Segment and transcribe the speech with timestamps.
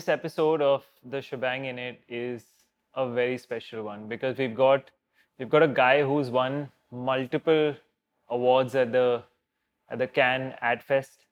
[0.00, 2.44] this episode of the shebang in it is
[2.96, 4.90] a very special one because we've got
[5.38, 7.74] we've got a guy who's won multiple
[8.30, 9.22] awards at the
[9.90, 11.26] at the Cannes Ad Fest.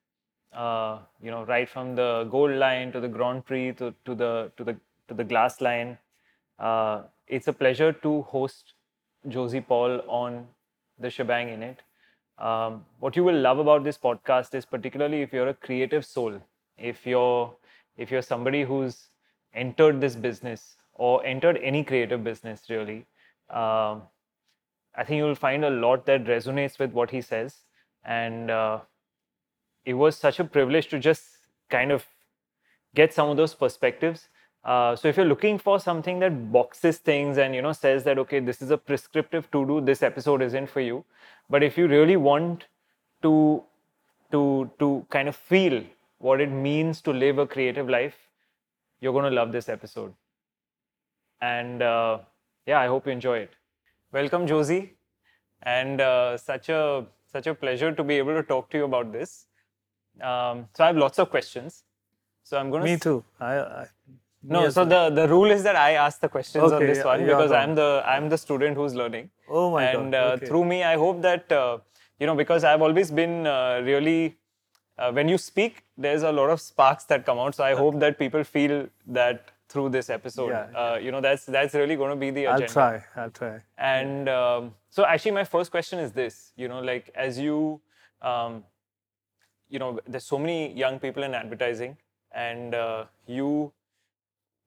[0.53, 4.53] Uh, you know, right from the gold Lion to the Grand Prix to, to the
[4.59, 4.77] to the
[5.09, 5.96] to the glass Lion.
[6.59, 8.75] Uh, it's a pleasure to host
[9.29, 10.46] Josy Paul on
[10.98, 11.80] the shebang in it.
[12.37, 16.39] Um, what you will love about this podcast is particularly if you're a creative soul,
[16.77, 17.55] if you're
[17.98, 19.09] if you're somebody who's
[19.55, 23.05] entered this business or entered any creative business really,
[23.51, 24.02] um,
[24.97, 27.57] I think you'll find a lot that resonates with what he says.
[28.05, 28.80] And uh,
[29.84, 31.24] it was such a privilege to just
[31.69, 32.07] kind of
[32.95, 34.29] get some of those perspectives.
[34.65, 38.19] Uh, so if you're looking for something that boxes things and you know says that
[38.19, 41.05] okay this is a prescriptive to do this episode isn't for you
[41.49, 42.66] but if you really want
[43.23, 43.62] to
[44.33, 45.83] to to kind of feel
[46.19, 48.29] what it means to live a creative life
[49.01, 50.13] you're going to love this episode.
[51.41, 52.19] And uh,
[52.66, 53.52] yeah i hope you enjoy it.
[54.13, 54.95] Welcome josy.
[55.63, 59.13] And uh, such a such a pleasure to be able to talk to you about
[59.13, 59.47] this.
[60.21, 61.85] Um, so i have lots of questions.
[62.43, 63.25] So i'm going to Me too.
[63.38, 63.87] I, I
[64.43, 67.27] no, so the, the rule is that I ask the questions on this one yeah,
[67.27, 69.31] because I'm the I'm the student who's learning.
[69.49, 70.47] Oh my and God, uh, okay.
[70.47, 71.78] through me, I hope that uh,
[72.21, 74.38] you know because I've always been uh, really
[74.99, 77.54] uh, when you speak, there's a lot of sparks that come out.
[77.54, 80.50] So I hope that people feel that through this episode.
[80.50, 82.65] Yeah, Uh, you know, that's that's really going to be the agenda.
[82.65, 83.04] I'll try.
[83.16, 83.60] I'll try.
[83.76, 87.81] And um, so, actually, my first question is this: you know, like as you,
[88.22, 88.65] um,
[89.69, 91.97] you know, there's so many young people in advertising,
[92.32, 93.72] and uh, you,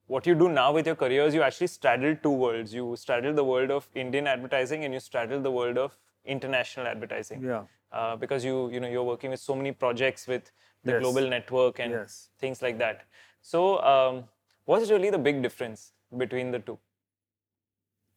[0.07, 2.73] what you do now with your career is you actually straddle two worlds.
[2.73, 7.41] You straddle the world of Indian advertising, and you straddle the world of international advertising.
[7.43, 7.63] Yeah.
[7.91, 10.51] Uh, because you, you know, you're working with so many projects with
[10.83, 11.01] the Yes.
[11.01, 12.29] global network and Yes.
[12.39, 13.05] things like that.
[13.41, 14.23] So, um,
[14.65, 16.79] what's really the big difference between the two?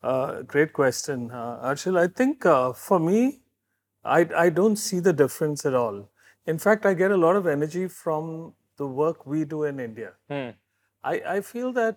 [0.03, 1.99] Uh, great question, uh, Arshil.
[1.99, 3.41] I think uh, for me,
[4.05, 6.11] I, I don't see the difference at all.
[6.47, 10.13] In fact, I get a lot of energy from the work we do in India.
[10.29, 10.51] Hmm.
[11.03, 11.97] I, I feel that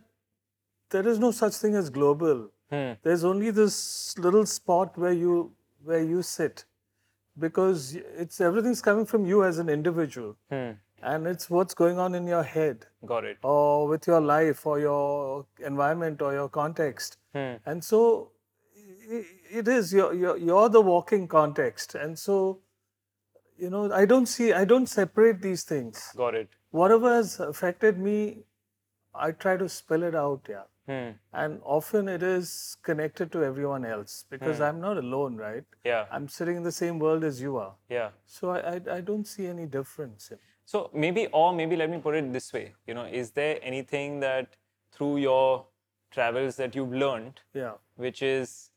[0.90, 2.50] there is no such thing as global.
[2.70, 2.94] Hmm.
[3.04, 6.66] There's only this little spot where you where you sit,
[7.40, 10.72] because it's everything's coming from you as an individual, Hmm.
[11.02, 12.86] and it's what's going on in your head.
[13.06, 13.38] Got it.
[13.44, 17.18] or with your life or your environment or your context.
[17.34, 17.54] Hmm.
[17.66, 18.32] And so
[19.60, 21.96] it is you're, you're, you're the walking context.
[21.96, 22.60] And so,
[23.58, 26.12] you know, I don't see, I don't separate these things.
[26.16, 26.50] Got it.
[26.72, 28.40] Whatever has affected me,
[29.16, 30.64] I try to spell it out, yeah.
[30.88, 31.10] Hmm.
[31.34, 35.66] And often it is connected to everyone else because I'm not alone, right?
[35.84, 36.06] Yeah.
[36.10, 37.74] I'm sitting in the same world as you are.
[37.90, 38.10] Yeah.
[38.26, 40.32] So I, I, I don't see any difference.
[40.66, 42.74] So maybe, or maybe let me put it this way.
[42.86, 44.56] You know, is there anything that
[44.94, 45.66] through your
[46.12, 47.74] travels that you've learned, Yeah.
[47.96, 48.70] which is,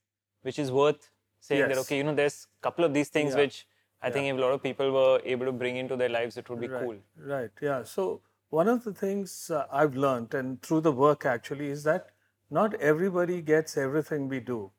[0.42, 3.42] which is worth saying that okay, you know, there's a couple of these things Yeah.
[3.42, 3.66] which
[4.02, 6.48] I think if a lot of people were able to bring into their lives, it
[6.48, 6.96] would be right, cool.
[7.16, 7.50] Right.
[7.60, 7.82] Yeah.
[7.82, 12.10] So one of the things uh, I've learned, and through the work actually, is that
[12.50, 14.70] not everybody gets everything we do,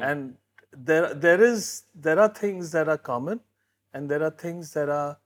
[0.00, 0.36] and
[0.72, 3.40] there there is there are things that are common,
[3.92, 5.18] and there are things that are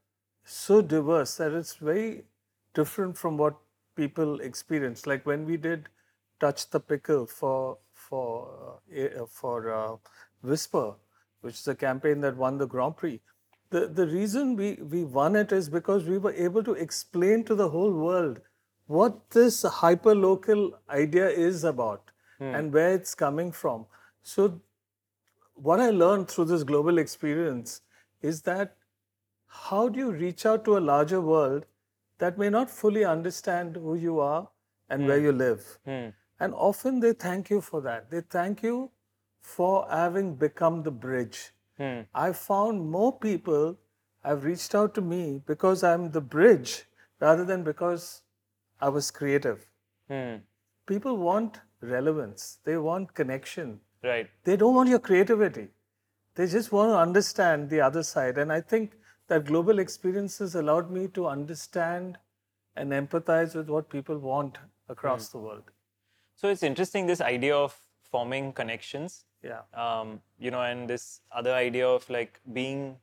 [0.45, 2.25] so diverse that it's very
[2.75, 3.57] different from what
[3.97, 5.07] people experience.
[5.07, 5.89] Like when we did
[6.41, 9.97] touch the pickle for for uh, for uh,
[10.43, 10.95] Whisper,
[11.41, 13.21] which is a campaign that won the Grand Prix.
[13.73, 17.55] The the reason we we won it is because we were able to explain to
[17.61, 18.41] the whole world
[18.99, 20.67] what this hyper local
[21.03, 22.11] idea is about
[22.53, 23.87] and where it's coming from.
[24.23, 24.61] So
[25.55, 27.83] what I learned through this global experience
[28.31, 28.77] is that
[29.65, 31.67] how do you reach out to a larger world
[32.19, 34.49] that may not fully understand who you are
[34.89, 35.79] and where you live?
[35.85, 36.09] Hmm.
[36.41, 38.11] And often they thank you for that.
[38.11, 38.91] They thank you
[39.41, 41.53] for having become the bridge.
[41.83, 42.01] Hmm.
[42.15, 43.77] I found more people
[44.25, 46.85] have reached out to me because I'm the bridge
[47.21, 48.23] rather than because
[48.81, 49.67] I was creative.
[50.09, 50.37] Hmm.
[50.87, 54.31] People want relevance, they want connection, Right.
[54.45, 55.69] they don't want your creativity.
[56.35, 58.39] They just want to understand the other side.
[58.39, 58.95] And I think
[59.29, 62.19] that global experiences allowed me to understand
[62.77, 64.59] and empathize with what people want
[64.89, 65.71] across the world.
[66.37, 67.79] So it's interesting this idea of
[68.11, 69.25] forming connections.
[69.43, 69.63] Yeah.
[69.75, 72.97] Um, you know, and this other idea of like being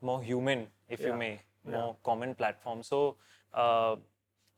[0.00, 2.82] more human, if you may, more common platform.
[2.82, 3.16] So,
[3.52, 3.96] uh,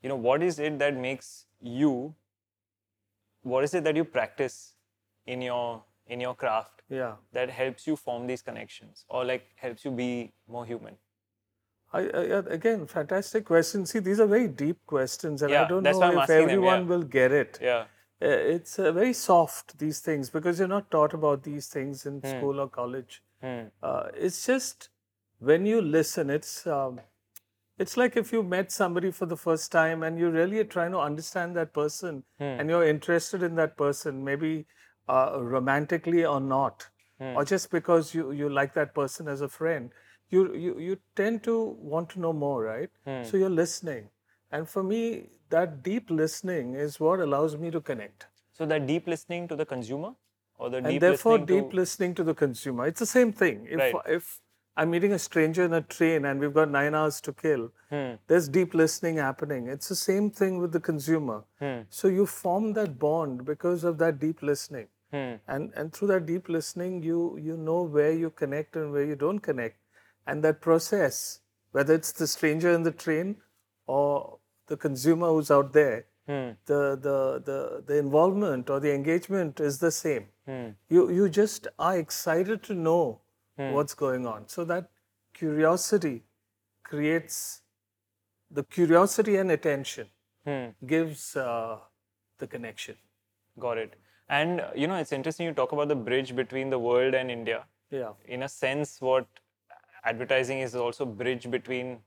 [0.01, 2.15] you know, what is it that makes you?
[3.43, 4.75] What is it that you practice
[5.25, 7.15] in your in your craft Yeah.
[7.31, 10.97] that helps you form these connections, or like helps you be more human?
[11.93, 12.21] I, I,
[12.57, 13.85] again, fantastic question.
[13.85, 16.87] See, these are very deep questions, and Yeah, I don't know if everyone yeah.
[16.87, 17.59] will get it.
[17.61, 17.85] Yeah.
[18.21, 22.21] Uh, It's uh, very soft, these things, because you're not taught about these things in
[22.37, 23.23] school or college.
[23.41, 23.63] Hmm.
[23.81, 24.89] Uh, it's just
[25.39, 26.99] when you listen, it's um,
[27.79, 30.91] it's like if you met somebody for the first time and you really are trying
[30.91, 32.23] to understand that person
[32.59, 34.67] and you're interested in that person, maybe
[35.09, 36.87] uh, romantically or not,
[37.37, 39.89] or just because you, you like that person as a friend,
[40.29, 41.55] you, you, you tend to
[41.93, 42.89] want to know more, right?
[43.23, 44.09] So you're listening.
[44.51, 48.27] And for me, that deep listening is what allows me to connect.
[48.51, 50.11] So that deep listening to the consumer
[50.57, 52.85] or the And therefore, listening deep to listening to the consumer.
[52.85, 53.67] It's the same thing.
[53.69, 53.95] If, Right.
[54.05, 54.39] if
[54.77, 58.13] I'm meeting a stranger in a train and we've got nine hours to kill, Hmm.
[58.27, 59.67] there's deep listening happening.
[59.67, 61.43] It's the same thing with the consumer.
[61.59, 61.81] Hmm.
[61.89, 64.87] So you form that bond because of that deep listening.
[65.11, 65.35] Hmm.
[65.47, 69.15] And, and through that deep listening, you, you know where you connect and where you
[69.15, 69.77] don't connect.
[70.25, 73.41] And that process, whether it's the stranger in the train
[73.87, 76.51] or the consumer who's out there, Hmm.
[76.65, 80.27] the, the, the, the involvement or the engagement is the same.
[80.45, 80.67] Hmm.
[80.87, 83.21] You, you just are excited to know
[83.57, 84.47] what's going on.
[84.47, 84.89] So that
[85.33, 86.23] curiosity
[86.83, 87.61] creates
[88.49, 90.07] the curiosity and attention
[90.45, 90.69] Hmm.
[90.85, 91.77] gives uh,
[92.39, 92.95] the connection.
[93.59, 93.93] Got it.
[94.29, 97.65] And you know, it's interesting you talk about the bridge between the world and India.
[97.91, 98.13] Yeah.
[98.25, 99.27] In a sense, what
[100.03, 101.99] advertising is also bridge between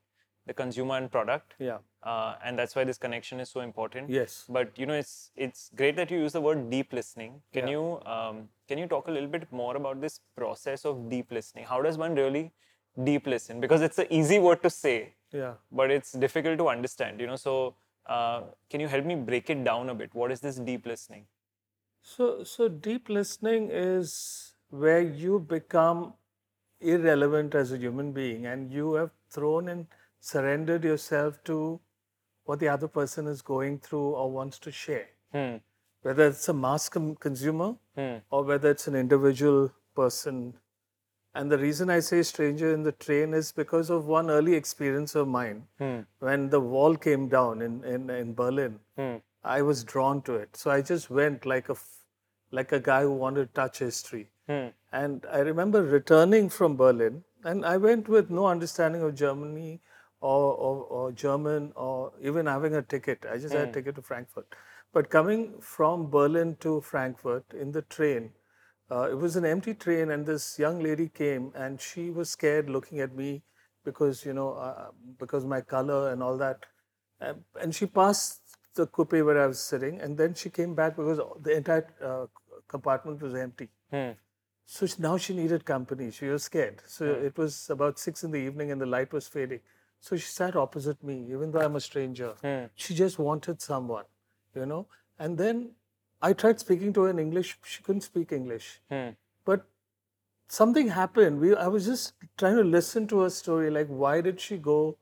[0.47, 1.55] the consumer and product.
[1.59, 1.79] Yeah.
[2.05, 4.11] Uh, and that's why this connection is so important.
[4.11, 4.45] Yes.
[4.49, 7.41] But you know, it's it's great that you use the word deep listening.
[7.53, 7.75] Can Yeah.
[7.75, 7.85] you
[8.15, 11.65] um, can you talk a little bit more about this process of deep listening?
[11.65, 12.45] How does one really
[13.09, 13.61] deep listen?
[13.61, 15.55] Because it's an easy word to say, Yeah.
[15.73, 17.21] but it's difficult to understand.
[17.21, 17.75] You know, so
[18.07, 20.15] uh, can you help me break it down a bit?
[20.15, 21.27] What is this deep listening?
[22.03, 26.13] So, so deep listening is where you become
[26.81, 29.87] irrelevant as a human being and you have thrown and
[30.21, 31.81] surrendered yourself to
[32.45, 35.07] what the other person is going through or wants to share.
[35.33, 35.57] Hmm.
[36.03, 38.17] Whether it's a mass com- consumer Hmm.
[38.31, 40.55] or whether it's an individual person.
[41.35, 45.15] And the reason I say stranger in the train is because of one early experience
[45.15, 45.67] of mine.
[45.79, 46.01] Hmm.
[46.21, 49.17] When the wall came down in, in, in Berlin, Hmm.
[49.43, 50.57] I was drawn to it.
[50.57, 52.05] So I just went like a, f-
[52.51, 54.31] like a guy who wanted to touch history.
[54.49, 54.69] Hmm.
[54.93, 59.81] And I remember returning from Berlin, and I went with no understanding of Germany
[60.25, 63.27] or, or, or German or even having a ticket.
[63.31, 64.47] I just had a ticket to Frankfurt.
[64.93, 68.31] But coming from Berlin to Frankfurt in the train,
[68.91, 72.71] uh, it was an empty train, and this young lady came, and she was scared
[72.71, 73.43] looking at me
[73.85, 74.89] because you know uh,
[75.19, 76.67] because my color and all that.
[77.21, 78.41] Uh, and she passed
[78.75, 82.27] the coupe where I was sitting, and then she came back because the entire uh,
[82.69, 83.69] compartment was empty.
[83.91, 84.11] Hmm.
[84.67, 86.11] So now she needed company.
[86.11, 86.83] She was scared.
[86.87, 89.61] So it was about six in the evening and the light was fading.
[90.05, 92.35] So she sat opposite me, even though I'm a stranger.
[92.43, 92.65] Hmm.
[92.75, 94.05] She just wanted someone,
[94.55, 94.87] you know.
[95.19, 95.71] And then
[96.21, 97.57] I tried speaking to her in English.
[97.65, 98.67] She couldn't speak English.
[98.91, 99.11] Hmm.
[99.47, 99.65] But
[100.49, 101.41] something happened.
[101.41, 103.71] We, I was just trying to listen to her story.
[103.71, 104.99] Like, why did she go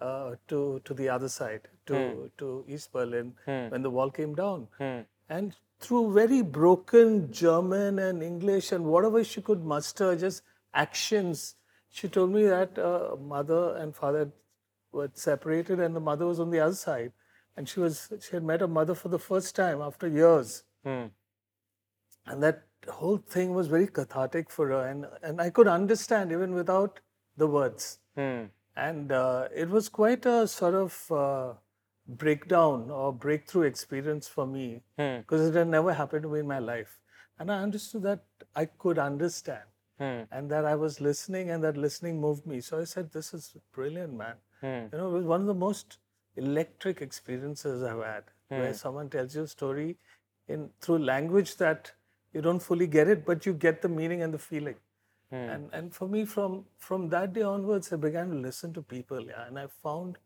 [0.00, 4.66] uh, to to the other side, to to East Berlin when the wall came down?
[4.78, 5.00] Hmm.
[5.28, 10.42] And through very broken German and English and whatever she could muster, just
[10.74, 11.54] actions,
[11.90, 14.30] she told me that uh, mother and father
[14.92, 17.12] were separated and the mother was on the other side.
[17.56, 20.62] And she was she had met her mother for the first time after years.
[20.84, 21.06] Hmm.
[22.26, 24.86] And that whole thing was very cathartic for her.
[24.86, 27.00] And, and I could understand even without
[27.36, 27.98] the words.
[28.14, 28.44] Hmm.
[28.76, 31.54] And uh, it was quite a sort of uh,
[32.06, 35.18] breakdown or breakthrough experience for me Hmm.
[35.18, 37.00] because it had never happened to me in my life.
[37.38, 39.64] And I understood that I could understand
[40.00, 40.22] Hmm.
[40.32, 42.60] and that I was listening and that listening moved me.
[42.62, 44.36] So I said, This is brilliant, man.
[44.62, 44.86] Hmm.
[44.92, 45.98] You know, it was one of the most
[46.36, 49.98] electric experiences I've had where someone tells you a story
[50.48, 51.92] in through language that
[52.32, 54.76] you don't fully get it, but you get the meaning and the feeling.
[55.50, 59.20] And and for me, from from that day onwards, I began to listen to people,
[59.26, 60.18] yeah, and I found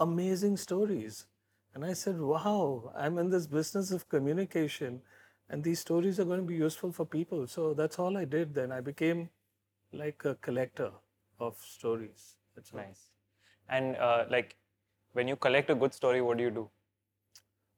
[0.00, 1.26] amazing stories.
[1.74, 5.02] And I said, "Wow, I'm in this business of communication,
[5.50, 8.54] and these stories are going to be useful for people." So that's all I did.
[8.54, 9.28] Then I became
[9.92, 10.90] like a collector
[11.38, 12.36] of stories.
[12.54, 12.80] That's all.
[12.80, 13.10] Nice.
[13.68, 14.56] And uh, like,
[15.12, 16.70] when you collect a good story, what do you do?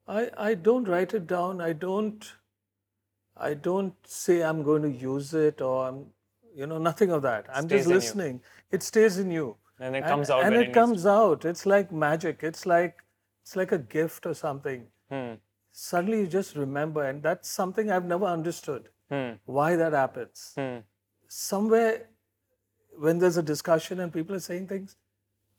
[0.07, 1.61] I, I don't write it down.
[1.61, 2.33] I don't
[3.35, 6.05] I don't say I'm going to use it or I'm
[6.55, 7.45] you know nothing of that.
[7.53, 8.41] I'm just listening.
[8.71, 9.57] It stays in you.
[9.79, 11.45] And it comes out and it comes out.
[11.45, 12.43] It's like magic.
[12.43, 13.03] It's like
[13.41, 14.85] it's like a gift or something.
[15.09, 15.33] Hmm.
[15.75, 19.31] Suddenly you just remember, and that's something I've never understood Hmm.
[19.45, 20.53] why that happens.
[20.55, 20.77] Hmm.
[21.27, 22.09] Somewhere
[23.05, 24.95] when there's a discussion and people are saying things,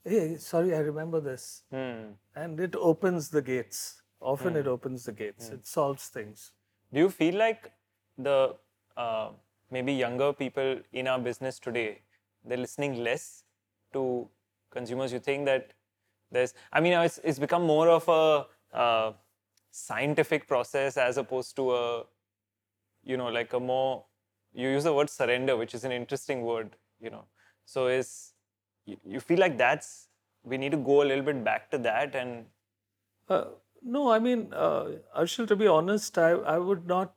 [0.05, 1.63] hey, sorry, I remember this.
[1.69, 2.13] Hmm.
[2.35, 4.01] And it opens the gates.
[4.21, 6.51] Often it opens the gates, it solves things.
[6.93, 7.71] Do you feel like
[8.17, 8.55] the
[8.97, 9.29] uh,
[9.69, 12.01] maybe younger people in our business today
[12.45, 13.43] they're listening less
[13.93, 14.27] to
[14.71, 15.11] consumers?
[15.11, 15.73] You think that
[16.31, 18.45] there's, I mean, it's it's become more of a
[18.75, 19.13] uh,
[19.77, 22.03] scientific process as opposed to a,
[23.03, 24.05] you know, like a more.
[24.53, 27.25] You use the word surrender, which is an interesting word, you know.
[27.65, 28.33] So is
[28.85, 30.07] you, you feel like that's
[30.43, 32.45] we need to go a little bit back to that and
[33.35, 33.45] Uh,
[33.95, 34.85] no, I mean, uh,
[35.21, 37.13] Arshil, to be honest, I, I would not.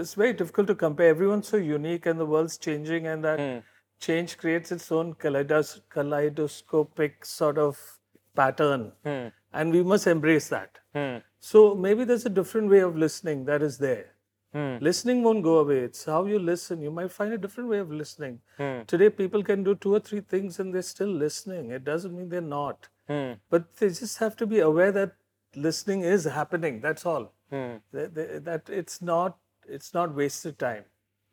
[0.00, 1.08] It's very difficult to compare.
[1.14, 3.42] Everyone's so unique and the world's changing, and that
[4.06, 7.82] change creates its own kaleidos- kaleidoscopic sort of
[8.42, 8.86] pattern.
[9.52, 10.78] And we must embrace that.
[10.94, 11.16] Hmm.
[11.40, 14.06] So maybe there's a different way of listening that is there.
[14.52, 14.76] Hmm.
[14.80, 15.78] Listening won't go away.
[15.80, 16.80] It's how you listen.
[16.82, 18.40] You might find a different way of listening.
[18.58, 18.80] Hmm.
[18.86, 21.70] Today, people can do two or three things and they're still listening.
[21.70, 22.88] It doesn't mean they're not.
[23.50, 25.12] But they just have to be aware that
[25.54, 26.80] listening is happening.
[26.80, 27.32] That's all.
[27.50, 29.36] That, that- that it's not
[29.68, 30.84] it's not wasted time.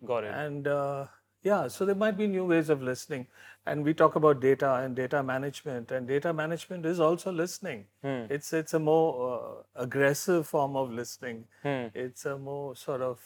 [0.05, 0.33] got it.
[0.33, 1.05] And uh,
[1.43, 3.27] yeah, so there might be new ways of listening.
[3.65, 7.85] And we talk about data and data management, and data management is also listening.
[8.29, 11.45] It's it's a more uh, aggressive form of listening.
[11.93, 13.19] It's a more sort of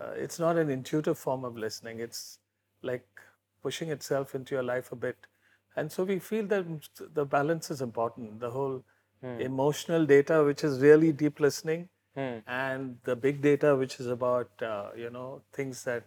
[0.00, 2.00] uh, it's not an intuitive form of listening.
[2.00, 2.38] It's
[2.82, 3.06] like
[3.62, 5.16] pushing itself into your life a bit.
[5.76, 6.66] And so we feel that
[7.14, 8.40] the balance is important.
[8.40, 8.82] The whole
[9.38, 11.88] emotional data, which is really deep listening,
[12.46, 16.04] and the big data, which is about uh, you know things that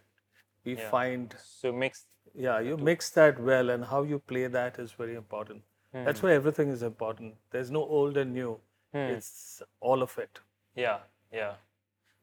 [0.66, 1.36] we find.
[1.44, 2.08] So mixed.
[2.34, 5.64] Yeah, you mix that well, and how you play that is very important.
[5.94, 7.36] That's why everything is important.
[7.52, 8.60] There's no old and new.
[8.94, 10.40] It's all of it.
[10.76, 11.00] Yeah,
[11.34, 11.54] yeah.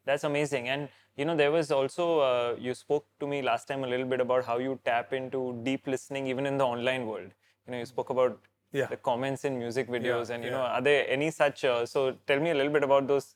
[0.06, 0.68] That's amazing.
[0.68, 4.06] And you know, there was also uh, you spoke to me last time a little
[4.06, 7.30] bit about how you tap into deep listening even in the online world.
[7.66, 8.38] You know, you spoke about
[8.78, 8.86] Yeah.
[8.92, 11.64] the comments in music videos, and you know, are there any such?
[11.64, 13.28] Uh, so tell me a little bit about those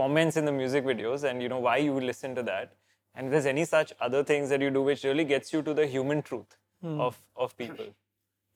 [0.00, 2.72] comments in the music videos, and you know why you listen to that,
[3.14, 5.74] and if there's any such other things that you do which really gets you to
[5.74, 7.86] the human truth of of people.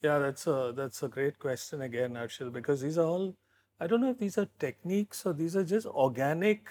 [0.03, 3.35] Yeah, that's a that's a great question again, Arshil, because these are all
[3.81, 6.69] I don't know if these are techniques or these are just organic,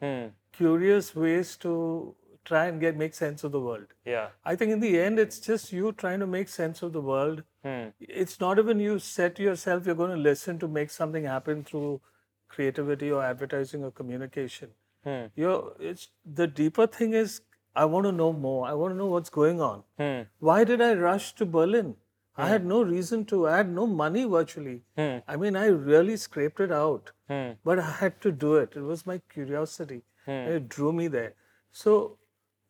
[0.00, 0.26] Hmm.
[0.52, 3.86] curious ways to try and get make sense of the world.
[4.04, 4.30] Yeah.
[4.44, 7.44] I think in the end, it's just you trying to make sense of the world.
[7.64, 7.88] Hmm.
[8.00, 12.00] It's not even you set yourself you're going to listen to make something happen through
[12.48, 14.70] creativity or advertising or communication.
[15.04, 15.24] Hmm.
[15.34, 17.40] You're, it's the deeper thing is
[17.74, 18.66] I want to know more.
[18.66, 19.82] I want to know what's going on.
[19.98, 20.22] Hmm.
[20.38, 21.96] Why did I rush to Berlin?
[22.36, 23.46] I had no reason to.
[23.46, 24.82] I had no money virtually.
[24.96, 25.18] Hmm.
[25.28, 27.50] I mean, I really scraped it out, Hmm.
[27.64, 28.72] but I had to do it.
[28.74, 30.02] It was my curiosity.
[30.26, 31.34] It drew me there.
[31.72, 32.18] So,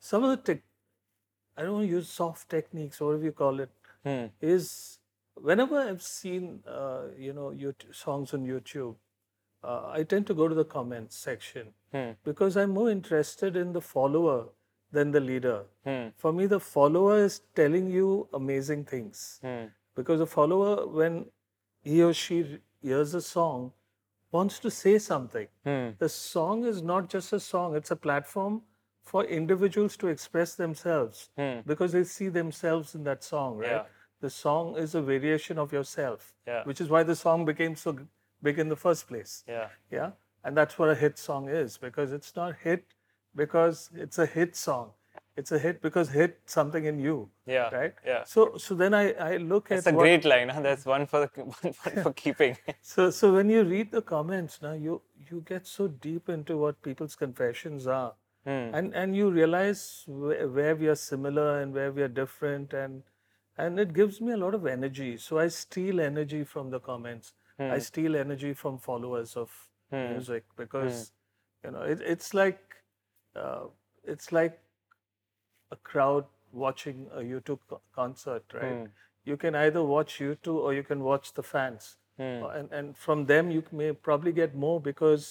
[0.01, 0.62] some of the tech,
[1.57, 3.71] I don't want to use soft techniques, or whatever you call it,
[4.05, 4.27] Hmm.
[4.41, 4.99] is
[5.35, 8.97] whenever I've seen, uh, you know, YouTube, songs on YouTube,
[9.62, 12.11] uh, I tend to go to the comments section Hmm.
[12.25, 14.49] because I'm more interested in the follower
[14.91, 15.65] than the leader.
[15.85, 16.09] Hmm.
[16.17, 19.67] For me, the follower is telling you amazing things Hmm.
[19.95, 21.27] because the follower, when
[21.83, 23.73] he or she hears a song,
[24.31, 25.49] wants to say something.
[25.65, 25.89] Hmm.
[25.99, 28.63] The song is not just a song, it's a platform
[29.03, 31.61] for individuals to express themselves Hmm.
[31.67, 33.71] because they see themselves in that song, right?
[33.71, 33.85] Yeah.
[34.21, 36.65] The song is a variation of yourself, Yeah.
[36.65, 37.97] which is why the song became so
[38.43, 39.45] big in the first place.
[39.49, 39.69] Yeah.
[39.91, 40.13] Yeah.
[40.45, 42.85] And that's what a hit song is because it's not hit
[43.37, 44.91] because it's a hit song.
[45.37, 47.31] It's a hit because hit something in you.
[47.47, 47.75] Yeah.
[47.75, 47.95] Right?
[48.05, 48.25] Yeah.
[48.25, 50.49] So so then I, I look That's at That's a great line.
[50.51, 50.61] Huh?
[50.61, 51.73] That's one for the one
[52.03, 52.57] for, keeping.
[52.83, 56.83] so so when you read the comments now you you get so deep into what
[56.83, 58.15] people's confessions are.
[58.45, 58.75] Hmm.
[58.75, 63.03] And and you realize where, where we are similar and where we are different and
[63.57, 65.17] and it gives me a lot of energy.
[65.17, 67.33] So I steal energy from the comments.
[67.59, 69.51] I steal energy from followers of
[69.93, 70.13] Hmm.
[70.13, 71.67] music because hmm.
[71.67, 72.77] you know it, it's like
[73.37, 73.65] uh,
[74.05, 74.59] it's like
[75.71, 77.61] a crowd watching a YouTube
[77.95, 78.79] concert, right?
[78.79, 78.85] Hmm.
[79.25, 83.27] You can either watch YouTube or you can watch the fans, Uh, and and from
[83.27, 85.29] them you may probably get more because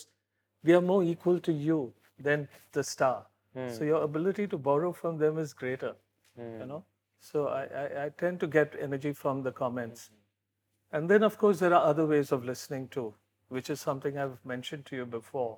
[0.64, 1.94] they are more equal to you
[2.30, 3.26] than the star.
[3.54, 5.96] So your ability to borrow from them is greater,
[6.38, 6.84] you know.
[7.20, 10.10] So I, I, I tend to get energy from the comments.
[10.92, 13.14] And then, of course, there are other ways of listening too,
[13.58, 15.58] which is something I've mentioned to you before.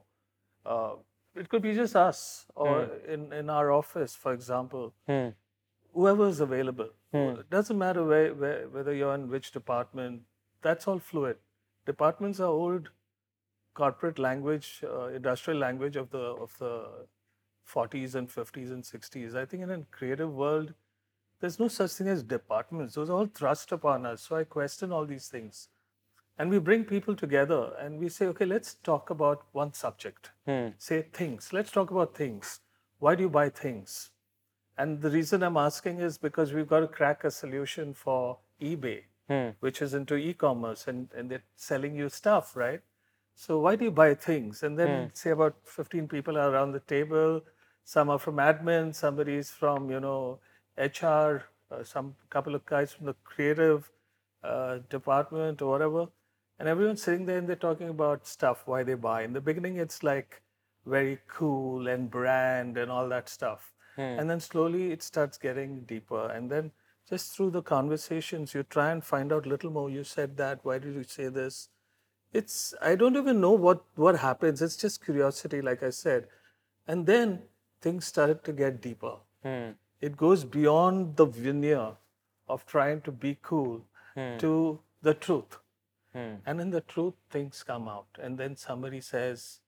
[0.65, 0.93] Uh,
[1.35, 2.83] it could be just us, or
[3.15, 5.29] in, in our office, for example, Hmm.
[5.93, 6.89] whoever is available.
[7.39, 10.23] It doesn't matter where, where, whether you're in which department,
[10.61, 11.37] that's all fluid.
[11.85, 12.89] Departments are old
[13.81, 16.73] corporate language, uh, industrial language of the, of the
[17.75, 19.35] 40s and 50s and 60s.
[19.35, 20.73] I think in a creative world,
[21.39, 22.95] there's no such thing as departments.
[22.95, 24.21] Those are all thrust upon us.
[24.21, 25.69] So I question all these things.
[26.39, 30.31] And we bring people together and we say, okay, let's talk about one subject.
[30.77, 31.53] Say things.
[31.53, 32.59] Let's talk about things.
[32.99, 34.09] Why do you buy things?
[34.77, 39.03] And the reason I'm asking is because we've got to crack a solution for eBay,
[39.59, 42.81] which is into e commerce and, and they're selling you stuff, right?
[43.35, 44.63] So why do you buy things?
[44.63, 47.41] And then say about 15 people are around the table.
[47.83, 50.39] Some are from admin, somebody's from, you know,
[50.77, 53.91] HR, uh, some couple of guys from the creative
[54.43, 56.07] uh, department or whatever.
[56.59, 59.23] And everyone's sitting there and they're talking about stuff, why they buy.
[59.23, 60.41] In the beginning, it's like
[60.85, 63.73] very cool and brand and all that stuff.
[63.95, 64.01] Hmm.
[64.01, 66.29] And then slowly it starts getting deeper.
[66.29, 66.71] And then
[67.09, 69.89] just through the conversations, you try and find out little more.
[69.89, 70.59] You said that.
[70.63, 71.69] Why did you say this?
[72.33, 74.61] It's I don't even know what what happens.
[74.61, 76.27] It's just curiosity, like I said.
[76.87, 77.43] And then
[77.81, 79.15] things started to get deeper.
[79.43, 79.71] Hmm.
[80.01, 81.91] It goes beyond the veneer
[82.47, 84.37] of trying to be cool hmm.
[84.37, 85.59] to the truth.
[86.45, 88.07] And in the truth, things come out.
[88.21, 89.59] And then somebody says,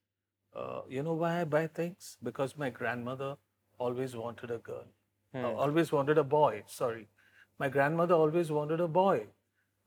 [0.54, 2.16] uh, You know why I buy things?
[2.22, 3.36] Because my grandmother
[3.78, 4.86] always wanted a girl,
[5.34, 6.62] uh, always wanted a boy.
[6.66, 7.08] Sorry.
[7.58, 9.26] My grandmother always wanted a boy.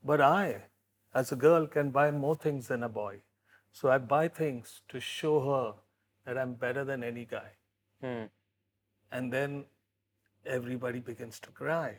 [0.04, 0.64] But I,
[1.14, 3.20] as a girl, can buy more things than a boy.
[3.72, 5.74] So I buy things to show her
[6.24, 7.50] that I'm better than any guy.
[9.12, 9.64] And then
[10.46, 11.96] everybody begins to cry.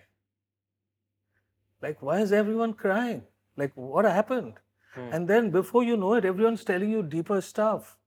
[1.82, 3.24] Like, why is everyone crying?
[3.62, 4.62] Like, what happened?
[4.96, 5.10] Hmm.
[5.18, 7.98] And then before you know it, everyone's telling you deeper stuff.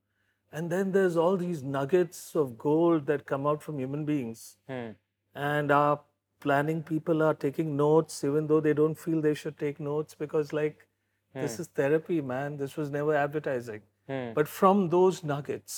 [0.51, 4.43] And then there's all these nuggets of gold that come out from human beings.
[4.69, 4.91] Hmm.
[5.33, 5.99] And our
[6.45, 10.53] planning people are taking notes, even though they don't feel they should take notes, because,
[10.53, 10.85] like,
[11.33, 11.41] hmm.
[11.41, 12.57] this is therapy, man.
[12.63, 13.81] This was never advertising.
[14.07, 15.77] But from those nuggets,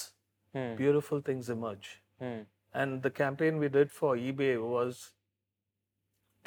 [0.54, 1.92] beautiful things emerge.
[2.20, 5.12] And the campaign we did for eBay was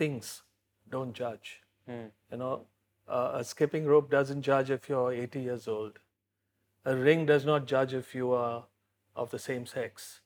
[0.03, 0.43] things
[0.97, 1.63] don't judge.
[1.89, 2.67] You know,
[3.11, 5.99] uh, a skipping rope doesn't judge if you're 80 years old.
[6.85, 8.65] A ring does not judge if you are
[9.17, 10.21] of the same sex,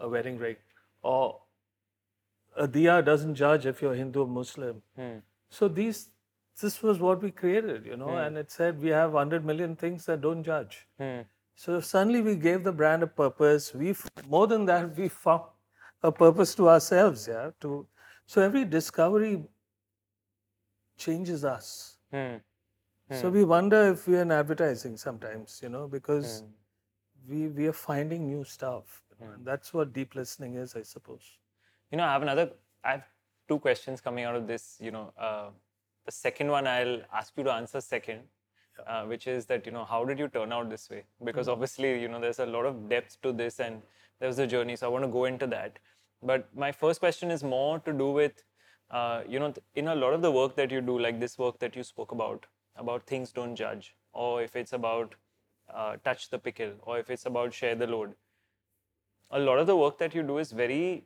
[0.00, 0.56] a wedding ring.
[1.02, 1.40] Or
[2.56, 4.82] a diya doesn't judge if you're Hindu or Muslim.
[4.96, 5.18] Hmm.
[5.50, 6.08] So these,
[6.60, 8.16] this was what we created, you know, hmm.
[8.16, 10.86] and it said we have 100 million things that don't judge.
[10.98, 11.20] Hmm.
[11.54, 13.74] So suddenly we gave the brand a purpose.
[13.74, 13.94] We
[14.28, 15.42] more than that, we found
[16.02, 17.28] a purpose to ourselves.
[17.28, 17.50] Yeah.
[17.60, 17.86] To
[18.26, 19.44] so every discovery
[20.96, 21.91] changes us.
[22.12, 22.36] Hmm.
[23.08, 23.14] Hmm.
[23.20, 27.32] So we wonder if we're in advertising sometimes, you know, because hmm.
[27.32, 29.02] we we are finding new stuff.
[29.18, 31.38] you know, and that's what deep listening is, I suppose.
[31.90, 32.50] You know, I have another.
[32.84, 33.04] I have
[33.48, 34.76] two questions coming out of this.
[34.80, 35.50] You know, uh,
[36.06, 38.20] the second one I'll ask you to answer second,
[38.86, 41.04] uh, which is that you know how did you turn out this way?
[41.24, 43.82] Because obviously, you know, there's a lot of depth to this, and
[44.20, 44.76] there's a journey.
[44.76, 45.78] So I want to go into that.
[46.22, 48.44] But my first question is more to do with,
[48.92, 51.58] uh, you know, in a lot of the work that you do, like this work
[51.60, 55.14] that you spoke about, about things don't judge, or if it's about
[55.72, 58.14] uh, touch the pickle, or if it's about share the load.
[59.30, 61.04] A lot of the work that you do is very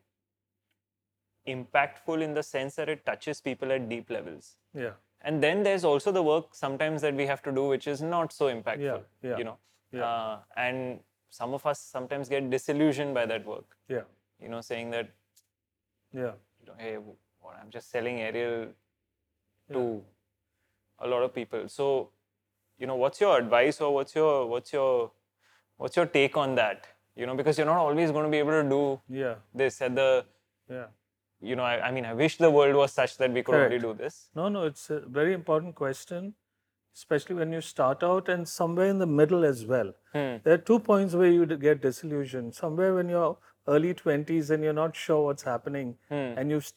[1.47, 4.57] impactful in the sense that it touches people at deep levels.
[4.75, 4.93] Yeah.
[5.23, 8.33] And then there's also the work sometimes that we have to do, which is not
[8.33, 8.81] so impactful.
[8.81, 9.59] Yeah, yeah, You know,
[9.93, 10.05] yeah.
[10.05, 13.77] uh, and some of us sometimes get disillusioned by that work.
[13.89, 14.03] Yeah.
[14.43, 15.11] You know, saying that
[16.13, 16.33] Yeah.
[16.61, 16.99] you know, hey,
[17.61, 18.69] I'm just selling Ariel
[19.73, 20.03] to
[20.99, 21.69] a lot of people.
[21.69, 22.11] So,
[22.79, 25.11] you know, what's your advice or what's your what's your
[25.77, 26.87] what's your take on that?
[27.17, 29.37] You know, because you're not always going to be able to do Yeah.
[29.55, 30.25] this at the
[30.71, 30.87] Yeah.
[31.41, 33.79] you know, I, I mean, I wish the world was such that we could only
[33.79, 34.31] do this.
[34.35, 36.35] No, no, it's a very important question,
[36.95, 39.93] especially when you start out and somewhere in the middle as well.
[40.13, 40.37] Hmm.
[40.45, 42.55] There are two points where you get disillusioned.
[42.55, 43.37] Somewhere when you're
[43.69, 46.15] early 20s and you're not sure what's happening, Hmm.
[46.43, 46.75] and you've s-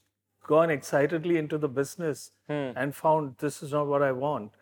[0.51, 2.69] gone excitedly into the business Hmm.
[2.83, 4.55] and found this is not what I want.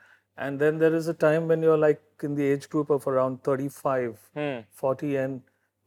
[0.46, 3.44] And then there is a time when you're like in the age group of around
[3.50, 4.60] 35, Hmm.
[4.82, 5.42] 40, and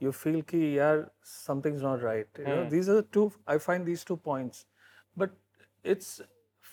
[0.04, 0.96] you feel ki yaar,
[1.32, 2.40] something's not right.
[2.42, 2.70] You know, Hmm.
[2.74, 4.64] these are the two, I find these two points.
[5.22, 5.36] But
[5.94, 6.10] it's,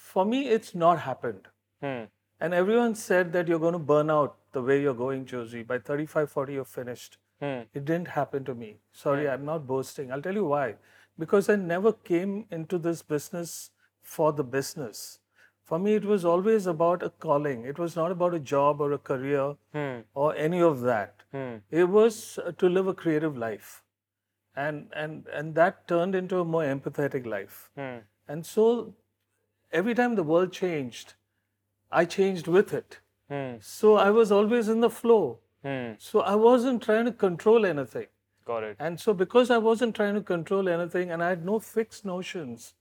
[0.06, 1.48] for me, it's not happened.
[1.86, 2.04] Hmm.
[2.40, 5.64] And everyone said that you're going to burn out the way you're going, Josy.
[5.72, 7.18] By 35, 40, you're finished.
[7.42, 7.62] Hmm.
[7.80, 8.70] It didn't happen to me.
[9.06, 10.12] Sorry, I'm not boasting.
[10.12, 10.68] I'll tell you why.
[11.20, 15.20] Because I never came into this business for the business.
[15.66, 17.66] For me, it was always about a calling.
[17.66, 20.00] It was not about a job or a career Hmm.
[20.14, 21.24] or any of that.
[21.32, 21.56] Hmm.
[21.70, 23.84] It was uh, to live a creative life.
[24.56, 27.70] And, and, and that turned into a more empathetic life.
[27.76, 27.98] Hmm.
[28.28, 28.94] And so
[29.72, 31.16] every time the world changed,
[31.92, 33.00] I changed with it.
[33.30, 33.56] Hmm.
[33.60, 35.40] So I was always in the flow.
[35.64, 35.92] Hmm.
[35.98, 38.08] So I wasn't trying to control anything.
[38.48, 38.78] Got it.
[38.80, 42.74] And so because I wasn't trying to control anything and I had no fixed notions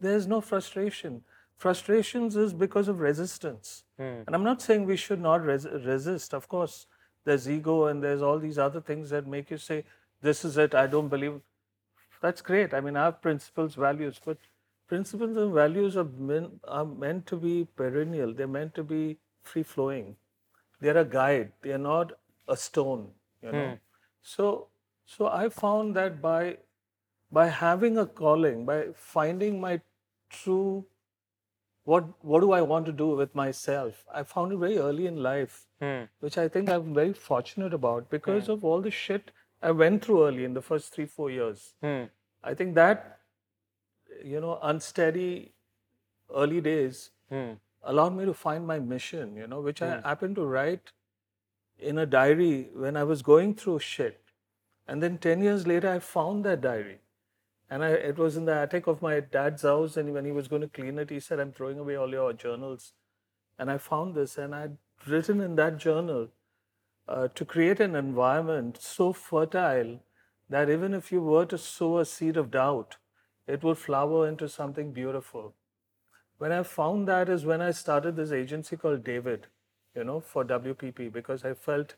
[0.00, 1.22] there's no frustration.
[1.56, 3.84] Frustrations is because of resistance.
[3.98, 4.22] Hmm.
[4.26, 6.32] And I'm not saying we should not res- resist.
[6.32, 6.86] Of course,
[7.24, 9.84] there's ego and there's all these other things that make you say,
[10.22, 11.40] this is it, I don't believe.
[12.22, 12.72] That's great.
[12.74, 14.38] I mean, I have principles, values, but
[14.88, 18.34] principles and values are, meant are meant to be perennial.
[18.34, 20.16] They're meant to be free flowing.
[20.80, 21.52] They're a guide.
[21.62, 22.12] They're not
[22.48, 23.08] a stone,
[23.42, 23.78] you know.
[24.22, 24.66] So,
[25.16, 26.40] so I found that by
[27.38, 29.80] by having a calling, by finding my
[30.38, 30.86] true
[31.90, 35.22] what what do I want to do with myself, I found it very early in
[35.26, 36.02] life, Hmm.
[36.26, 40.18] which I think I'm very fortunate about because of all the shit I went through
[40.26, 41.64] early in the first three four years.
[41.86, 42.04] Hmm.
[42.52, 43.08] I think that
[44.34, 45.32] you know unsteady
[46.44, 47.02] early days
[47.34, 47.50] Hmm.
[47.94, 50.92] allowed me to find my mission, you know, which I happened to write
[51.90, 52.54] in a diary
[52.86, 54.29] when I was going through shit.
[54.90, 56.98] And then 10 years later, I found that diary.
[57.70, 59.96] And I, it was in the attic of my dad's house.
[59.96, 62.32] And when he was going to clean it, he said, I'm throwing away all your
[62.32, 62.92] journals.
[63.58, 64.76] And I found this, and I'd
[65.06, 66.28] written in that journal
[67.08, 70.00] uh, to create an environment so fertile
[70.48, 72.96] that even if you were to sow a seed of doubt,
[73.46, 75.54] it would flower into something beautiful
[76.40, 79.48] when I found that is when I started this agency called David,
[79.94, 81.96] you know, for WPP because I felt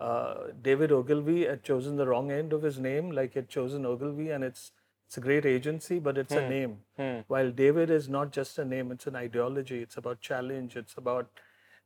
[0.00, 3.84] uh, David Ogilvy had chosen the wrong end of his name, like he had chosen
[3.86, 4.72] Ogilvy, and it's
[5.06, 6.78] it's a great agency, but it's a name.
[7.26, 9.82] While David is not just a name; it's an ideology.
[9.82, 10.76] It's about challenge.
[10.76, 11.28] It's about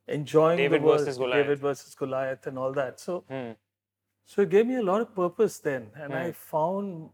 [0.06, 1.44] enjoying David the world, versus Goliath.
[1.44, 3.00] David versus Goliath, and all that.
[3.00, 3.52] So, Hmm.
[4.26, 7.10] so it gave me a lot of purpose then, and I found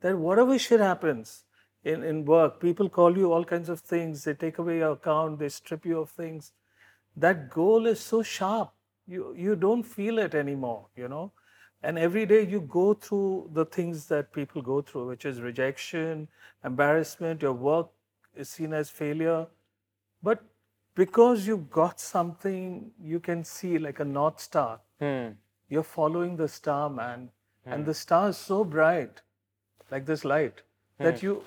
[0.00, 1.44] that whatever shit happens
[1.84, 5.38] in, in work, people call you all kinds of things, they take away your account,
[5.38, 6.52] they strip you of things.
[7.16, 8.72] That goal is so sharp.
[9.06, 11.32] You you don't feel it anymore, you know.
[11.82, 16.28] And every day you go through the things that people go through, which is rejection,
[16.64, 17.88] embarrassment, your work
[18.36, 19.46] is seen as failure.
[20.22, 20.42] But
[20.94, 25.32] because you've got something you can see like a North Star, Hmm.
[25.68, 27.30] you're following the star, man.
[27.64, 29.20] And the star is so bright,
[29.90, 30.62] like this light,
[30.98, 31.42] that you,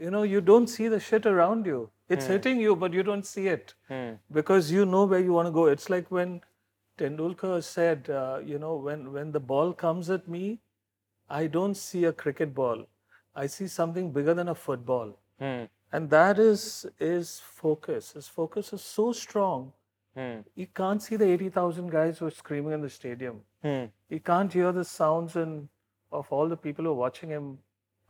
[0.00, 1.90] you know, you don't see the shit around you.
[2.08, 4.14] It's hitting you, but you don't see it Hmm.
[4.38, 5.66] because you know where you want to go.
[5.66, 6.40] It's like when
[6.98, 10.60] Tendulkar said, uh, you know, when, when the ball comes at me,
[11.30, 12.86] I don't see a cricket ball.
[13.34, 15.16] I see something bigger than a football.
[15.38, 15.64] Hmm.
[15.92, 18.12] And that is is focus.
[18.12, 19.72] His focus is so strong.
[20.16, 20.40] Hmm.
[20.54, 23.40] You can't see the 80,000 guys who are screaming in the stadium.
[23.62, 23.84] Hmm.
[24.08, 25.68] He can't hear the sounds and
[26.10, 27.58] of all the people who are watching him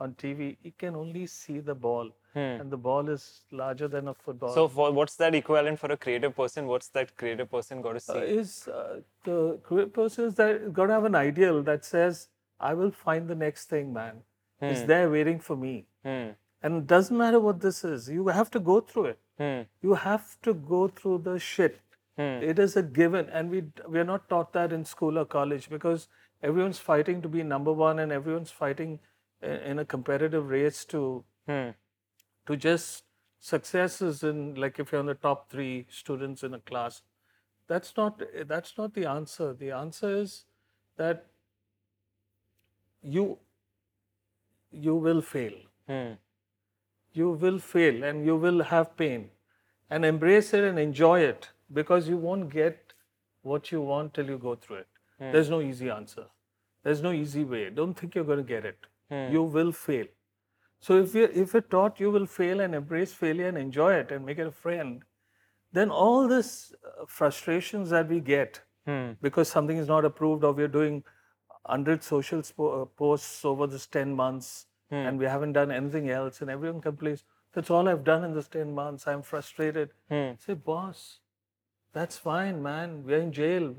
[0.01, 0.57] on TV.
[0.63, 4.55] He can only see the ball, and the ball is larger than a football.
[4.55, 6.67] So, for, what's that equivalent for a creative person?
[6.67, 8.13] What's that creative person got to see?
[8.13, 12.29] uh, is uh, the creative person is that got to have an ideal that says,
[12.61, 14.23] "I will find the next thing, man.
[14.61, 16.29] It's there waiting for me." Hmm.
[16.63, 18.09] And it doesn't matter what this is.
[18.09, 19.19] You have to go through it.
[19.39, 19.61] Hmm.
[19.81, 21.81] You have to go through the shit.
[22.17, 22.43] Hmm.
[22.53, 25.69] It is a given, and we we are not taught that in school or college
[25.71, 26.09] because
[26.43, 28.99] everyone's fighting to be number one, and everyone's fighting
[29.43, 31.05] i- in a competitive race to
[31.53, 31.69] Hmm.
[32.49, 33.05] To just
[33.41, 37.03] successes in like if you're on the top three students in a class.
[37.69, 39.53] That's not that's not the answer.
[39.55, 40.45] The answer is
[40.97, 41.27] that
[43.03, 43.39] you
[44.71, 45.59] you will fail.
[45.89, 46.15] Hmm.
[47.19, 49.31] you will fail and you will have pain.
[49.91, 52.93] And embrace it and enjoy it because you won't get
[53.53, 54.89] what you want till you go through it.
[55.19, 56.27] There's no easy answer.
[56.83, 57.63] There's no easy way.
[57.71, 58.79] Don't think you're going to get it.
[59.33, 60.05] You will fail
[60.81, 64.11] so if you if you're taught you will fail and embrace failure and enjoy it
[64.13, 65.03] and make it a friend
[65.79, 66.51] then all this
[66.91, 68.61] uh, frustrations that we get
[68.91, 69.09] Hmm.
[69.21, 70.95] because something is not approved or we're doing
[71.65, 76.41] 100 social spo- uh, posts over this 10 months and we haven't done anything else
[76.41, 77.25] and everyone complains
[77.57, 79.07] that's all i've done in this 10 months.
[79.07, 79.91] I'm frustrated.
[80.11, 80.31] Hmm.
[80.47, 81.19] say boss
[81.93, 83.03] that's fine man.
[83.05, 83.75] We're in jail.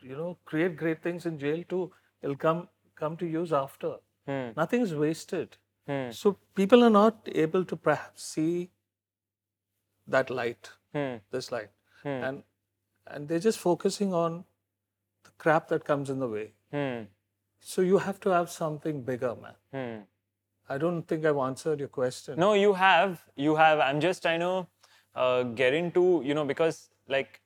[0.00, 1.92] You know create great things in jail too.
[2.22, 2.68] It'll come
[3.02, 3.92] come to use after.
[4.26, 4.48] Hmm.
[4.56, 6.10] nothing is wasted Hmm.
[6.10, 8.70] so people are not able to perhaps see
[10.06, 11.16] that light Hmm.
[11.30, 11.70] this light
[12.02, 12.22] Hmm.
[12.28, 12.42] and
[13.06, 14.44] and they're just focusing on
[15.24, 17.02] the crap that comes in the way Hmm.
[17.72, 20.00] so you have to have something bigger man Hmm.
[20.74, 23.14] i don't think i've answered your question No, you have.
[23.44, 23.80] You have.
[23.86, 24.66] I'm just trying to
[25.22, 26.76] uh, get into, you know, because
[27.14, 27.40] like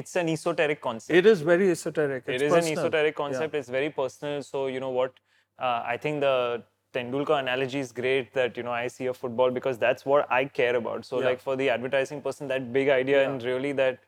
[0.00, 1.16] it's an esoteric concept.
[1.20, 3.20] it is very esoteric it's it is an esoteric Yeah.
[3.22, 3.54] concept.
[3.60, 4.42] It's very personal.
[4.48, 5.14] So, you know what?
[5.58, 6.62] Uh, I think the
[6.94, 10.44] Tendulkar analogy is great that, you know, I see a football because that's what I
[10.46, 11.04] care about.
[11.04, 11.26] So, Yeah.
[11.26, 13.98] like for the advertising person, that big idea and really that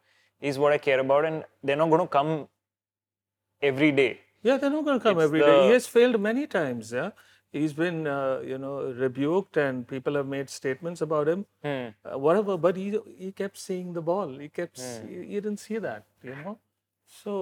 [0.41, 1.25] is what I care about.
[1.25, 2.49] And they're not going to come
[3.63, 4.11] every day.
[4.49, 5.47] yeah they're not going to come It's every day.
[5.59, 7.11] the- he has failed many times yeah
[7.57, 11.89] he's been uh, you know rebuked and people have made statements about him Hmm.
[12.11, 12.87] uh, whatever but he
[13.25, 16.57] he kept seeing the ball he kept s- he, he didn't see that you know
[17.23, 17.37] so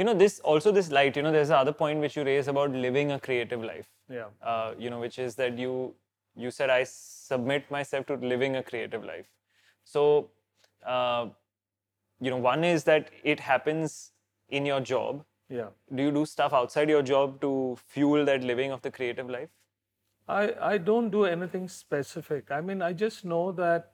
[0.00, 1.14] You know, this also this light.
[1.18, 3.86] You know, there's the other point which you raise about living a creative life.
[4.08, 5.94] Yeah uh, you know, which is that you
[6.34, 9.26] you said I submit myself to living a creative life.
[9.84, 10.30] So,
[10.86, 11.28] uh,
[12.20, 14.12] you know, one is that it happens
[14.48, 15.24] in your job.
[15.48, 17.50] yeah Do you do stuff outside your job to
[17.94, 19.48] fuel that living of the creative life?
[20.28, 22.50] I, I don't do anything specific.
[22.50, 23.92] I mean, I just know that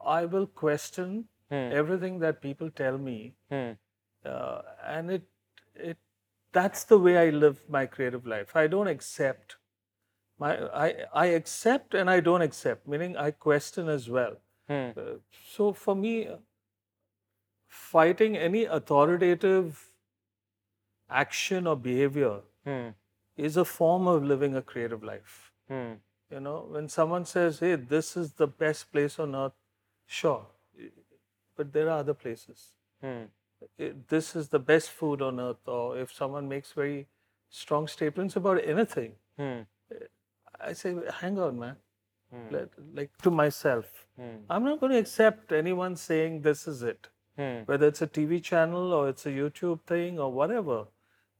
[0.00, 3.72] I will question everything that people tell me, Hmm.
[4.24, 5.22] uh, and it
[5.74, 5.98] it
[6.56, 8.56] that's the way I live my creative life.
[8.56, 9.56] I don't accept
[10.38, 10.50] my
[10.86, 14.36] I I accept and I don't accept, meaning I question as well.
[14.68, 14.90] Hmm.
[14.96, 15.04] Uh,
[15.54, 16.14] so for me,
[17.68, 19.84] fighting any authoritative
[21.22, 22.88] action or behavior Hmm.
[23.48, 25.52] is a form of living a creative life.
[25.68, 25.94] Hmm.
[26.30, 29.52] You know, when someone says, hey, this is the best place on earth,
[30.06, 30.46] sure.
[31.56, 32.72] But there are other places.
[33.78, 33.86] Hmm.
[34.08, 35.66] This is the best food on earth.
[35.66, 37.06] Or if someone makes very
[37.50, 39.60] strong statements about anything, Hmm.
[40.60, 41.76] I say, hang on, man.
[42.32, 42.54] Hmm.
[42.54, 44.36] Let, like to myself, Hmm.
[44.48, 47.08] I'm not going to accept anyone saying this is it.
[47.36, 47.58] Hmm.
[47.66, 50.86] Whether it's a TV channel or it's a YouTube thing or whatever,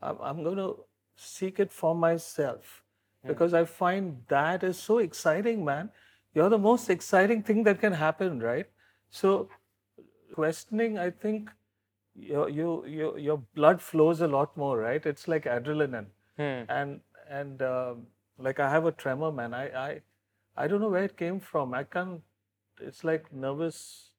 [0.02, 0.84] I'm, I'm going to
[1.16, 2.82] seek it for myself
[3.26, 5.90] because I find that is so exciting, man.
[6.34, 8.66] You're the most exciting thing that can happen, right?
[9.10, 9.48] So,
[10.34, 11.50] questioning, I think
[12.18, 15.04] your you, you, your blood flows a lot more, right?
[15.04, 16.06] It's like adrenaline,
[16.38, 16.64] Hmm.
[16.68, 18.06] and and um,
[18.38, 19.54] like I have a tremor, man.
[19.54, 20.00] I I
[20.56, 21.74] I don't know where it came from.
[21.74, 22.22] I can't.
[22.80, 24.10] It's like nervous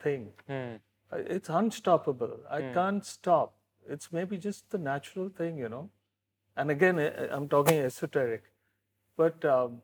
[0.00, 0.32] thing.
[0.46, 0.76] Hmm.
[1.12, 2.40] It's unstoppable.
[2.50, 3.54] I can't stop.
[3.88, 5.90] It's maybe just the natural thing, you know.
[6.56, 6.98] And again,
[7.30, 8.42] I'm talking esoteric.
[9.16, 9.82] But um,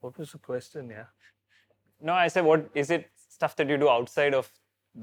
[0.00, 0.90] what was the question?
[0.90, 1.04] Yeah,
[2.00, 4.50] No, I said, what is it stuff that you do outside of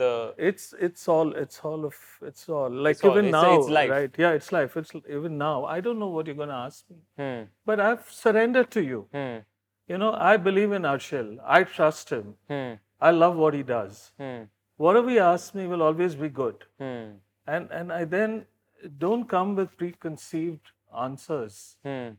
[0.02, 0.34] the.
[0.38, 1.96] it's it's all it's all of
[2.30, 3.90] it's all like It's all- even it's- now, it's life.
[3.90, 4.16] right?
[4.18, 4.78] Yeah, it's life.
[4.78, 5.66] It's even now.
[5.66, 7.44] I don't know what you're gonna ask me, Hmm.
[7.66, 9.08] but I've surrendered to you.
[9.14, 9.38] Hmm.
[9.88, 11.38] You know, I believe in Arshil.
[11.46, 12.36] I trust him.
[12.48, 12.74] Hmm.
[13.02, 14.12] I love what he does.
[14.18, 14.44] Hmm.
[14.78, 16.66] Whatever he asks me will always be good.
[16.80, 17.12] Hmm.
[17.54, 18.36] and and I then
[19.06, 20.72] don't come with preconceived
[21.06, 21.58] answers.
[21.84, 22.10] Hmm.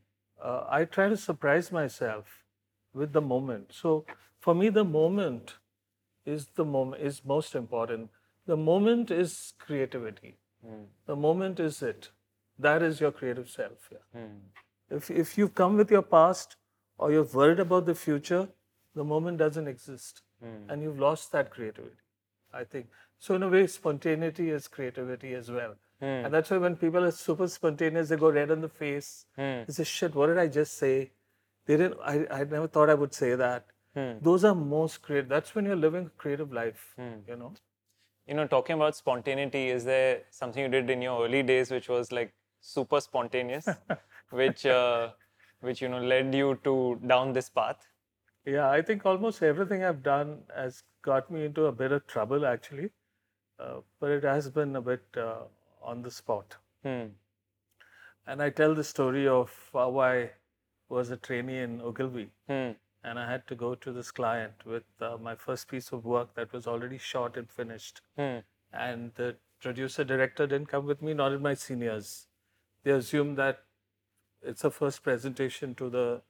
[0.42, 2.32] Uh, I try to surprise myself
[2.92, 3.72] with the moment.
[3.72, 4.04] So
[4.40, 5.54] for me, the moment
[6.26, 8.10] is the moment is most important.
[8.46, 10.36] The moment is creativity.
[10.64, 10.84] Hmm.
[11.06, 12.10] The moment is it.
[12.58, 13.88] That is your creative self.
[13.92, 14.04] Yeah.
[14.18, 14.36] Hmm.
[14.90, 16.56] If if you've come with your past
[16.98, 18.48] or you're worried about the future,
[18.94, 20.70] the moment doesn't exist, Hmm.
[20.70, 22.02] and you've lost that creativity.
[22.52, 22.86] I think
[23.18, 23.34] so.
[23.34, 25.74] In a way, spontaneity is creativity as well.
[26.00, 26.06] Hmm.
[26.26, 29.10] And that's why when people are super spontaneous, they go red in the face.
[29.36, 29.60] Hmm.
[29.66, 30.94] They say, "Shit, what did I just say?"
[31.66, 31.98] They didn't.
[32.12, 33.66] I, I never thought I would say that.
[33.94, 34.12] Hmm.
[34.20, 35.28] Those are most creative.
[35.28, 36.94] That's when you're living a creative life.
[36.96, 37.20] Hmm.
[37.28, 37.52] You know.
[38.26, 41.88] You know, talking about spontaneity, is there something you did in your early days which
[41.90, 43.68] was like super spontaneous,
[44.30, 45.10] which uh,
[45.60, 47.86] which you know led you to down this path?
[48.46, 52.46] Yeah, I think almost everything I've done has got me into a bit of trouble
[52.46, 52.90] actually,
[53.58, 55.44] uh, but it has been a bit uh,
[55.82, 56.56] on the spot.
[56.82, 57.06] Hmm.
[58.26, 60.30] And I tell the story of how I
[60.88, 62.30] was a trainee in Ogilvy.
[63.04, 66.34] And I had to go to this client with uh, my first piece of work
[66.34, 68.00] that was already shot and finished.
[68.16, 68.38] Hmm.
[68.72, 72.28] And the producer director didn't come with me, nor did my seniors.
[72.82, 73.62] They assumed that
[74.42, 76.22] it's a first presentation to the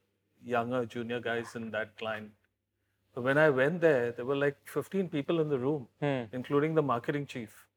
[0.43, 2.31] younger junior guys in that client.
[3.13, 6.23] But when I went there, there were like 15 people in the room, Hmm.
[6.33, 7.67] including the marketing chief.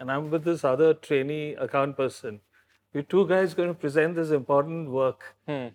[0.00, 2.40] And I'm with this other trainee account person.
[2.92, 5.68] We're two guys going to present this important work Hmm.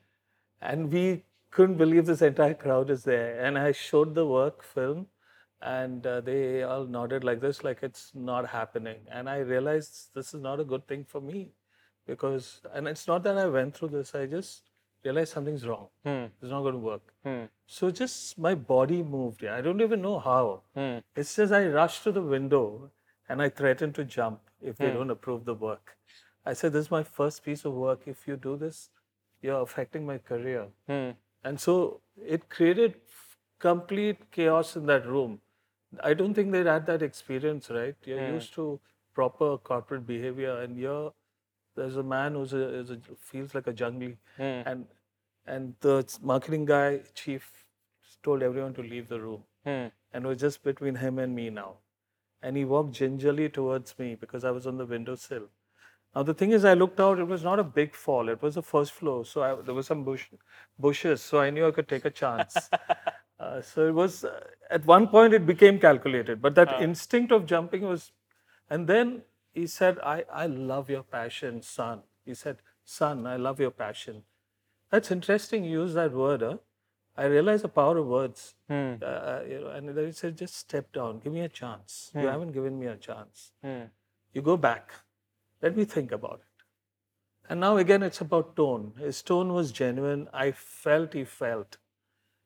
[0.62, 1.24] and we
[1.56, 3.40] couldn't believe this entire crowd is there.
[3.40, 5.08] And I showed the work film,
[5.62, 8.98] and uh, they all nodded like this, like it's not happening.
[9.10, 11.54] And I realized this is not a good thing for me,
[12.06, 14.14] because and it's not that I went through this.
[14.14, 14.70] I just
[15.06, 15.88] realized something's wrong.
[16.04, 16.26] Hmm.
[16.42, 17.14] It's not going to work.
[17.24, 17.44] Hmm.
[17.68, 19.46] So just my body moved.
[19.46, 20.62] I don't even know how.
[20.76, 20.98] Hmm.
[21.16, 22.92] It says I rushed to the window
[23.30, 25.98] and I threatened to jump if they don't approve the work.
[26.46, 28.02] I said, This is my first piece of work.
[28.06, 28.90] If you do this,
[29.42, 30.68] you're affecting my career.
[31.46, 31.50] Hmm.
[31.50, 32.02] And so
[32.36, 32.96] it created
[33.60, 35.42] complete chaos in that room.
[36.04, 37.96] I don't think they'd had that experience, right?
[38.06, 38.80] You're used to
[39.14, 41.14] proper corporate behavior, and you're
[41.76, 44.62] there's a man a feels like a jungle, Hmm.
[44.72, 44.88] and
[45.46, 47.66] and the marketing guy chief
[48.24, 49.88] told everyone to leave the room, Hmm.
[50.14, 51.78] and it was just between him and me now.
[52.42, 55.50] And he walked gingerly towards me because I was on the windowsill.
[56.16, 57.20] Now the thing is, I looked out.
[57.20, 58.30] It was not a big fall.
[58.30, 60.28] It was the first floor, so I, there was some bush,
[60.80, 61.22] bushes.
[61.22, 62.56] So I knew I could take a chance.
[63.40, 64.24] uh, so it was.
[64.24, 68.12] Uh, at one point, it became calculated, but that instinct of jumping was.
[68.70, 69.24] And then
[69.54, 74.24] he said, "I I love your passion, son." He said, "Son, I love your passion."
[74.90, 75.66] That's interesting.
[75.66, 76.58] You use that word, huh?
[77.18, 78.56] I realize the power of words.
[78.70, 78.94] Hmm.
[79.02, 81.20] Uh, you know, and then he said, "Just step down.
[81.20, 82.12] Give me a chance.
[82.16, 83.84] You haven't given me a chance." Hmm.
[84.34, 84.92] You go back.
[85.66, 86.64] Let me think about it.
[87.50, 88.94] And now again, it's about tone.
[89.00, 90.28] His tone was genuine.
[90.32, 91.78] I felt he felt.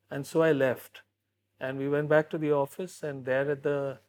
[0.09, 1.01] And so I left.
[1.59, 3.99] And we went back to the office, and there at the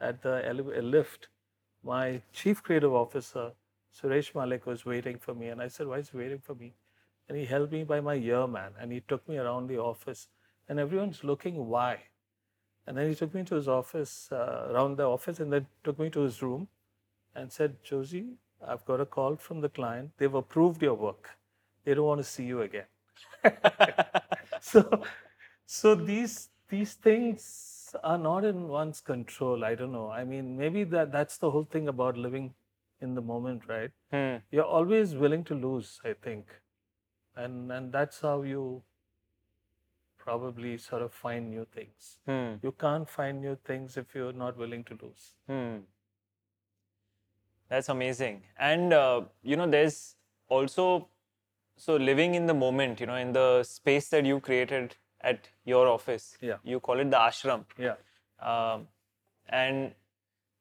[0.00, 1.28] at the ele- lift,
[1.82, 3.52] my chief creative officer,
[3.94, 5.48] Suresh Malik, was waiting for me.
[5.48, 6.72] And I said, Why is he waiting for me?
[7.28, 8.72] And he held me by my ear, man.
[8.80, 10.28] And he took me around the office.
[10.70, 11.98] And everyone's looking, why?
[12.86, 15.98] And then he took me to his office, uh, around the office, and then took
[15.98, 16.68] me to his room
[17.34, 20.12] and said, Josy, I've got a call from the client.
[20.18, 21.30] They've approved your work.
[21.84, 22.86] They don't want to see you again.
[24.60, 25.02] so,
[25.66, 29.64] so these these things are not in one's control.
[29.64, 30.10] I don't know.
[30.10, 32.54] I mean, maybe that that's the whole thing about living
[33.00, 33.90] in the moment, right?
[34.10, 34.36] Hmm.
[34.50, 36.00] You're always willing to lose.
[36.04, 36.46] I think,
[37.36, 38.82] and and that's how you
[40.24, 42.18] probably sort of find new things.
[42.26, 42.54] Hmm.
[42.62, 45.32] You can't find new things if you're not willing to lose.
[45.46, 45.76] Hmm.
[47.74, 48.42] That's amazing.
[48.56, 50.14] And uh, you know, there's
[50.48, 51.08] also
[51.76, 53.00] so living in the moment.
[53.00, 56.38] You know, in the space that you created at your office.
[56.40, 56.58] Yeah.
[56.62, 57.64] You call it the ashram.
[57.78, 57.96] Yeah.
[58.50, 58.86] Um,
[59.48, 59.90] and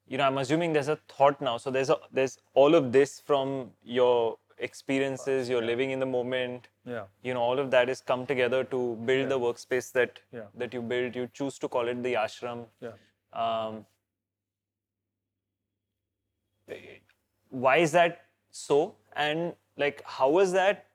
[0.07, 1.57] you know, I'm assuming there's a thought now.
[1.57, 5.47] So there's a there's all of this from your experiences.
[5.49, 6.67] You're living in the moment.
[6.83, 7.05] Yeah.
[7.21, 10.49] You know, all of that is come together to build the workspace that Yeah.
[10.55, 11.15] that you build.
[11.15, 12.65] You choose to call it the ashram.
[12.81, 12.97] Yeah.
[13.33, 13.85] Um,
[17.53, 18.95] why is that so?
[19.15, 20.85] And like, how is that?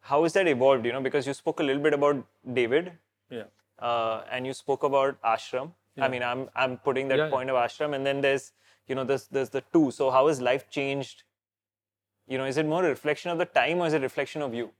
[0.00, 0.86] How is that evolved?
[0.86, 2.24] You know, because you spoke a little bit about
[2.58, 2.92] David,
[3.30, 3.44] Yeah.
[3.78, 5.72] uh, and you spoke about ashram.
[5.98, 7.30] I mean, I'm I'm putting that Yeah, yeah.
[7.30, 8.52] point of ashram, and then there's
[8.86, 9.90] you know there's there's the two.
[9.90, 11.22] So how has life changed?
[12.26, 14.42] You know, is it more a reflection of the time or is it a reflection
[14.42, 14.72] of you?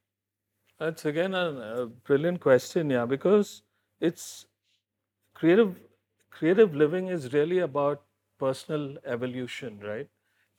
[0.78, 1.44] That's again a,
[1.82, 3.62] a brilliant question, yeah, because
[4.00, 4.46] it's
[5.34, 5.76] creative.
[6.30, 8.02] Creative living is really about
[8.38, 10.08] personal evolution, right?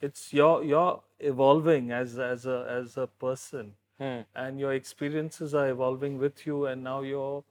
[0.01, 4.21] It's your you're evolving as as a as a person, Hmm.
[4.36, 7.43] and your experiences are evolving with you, and now you're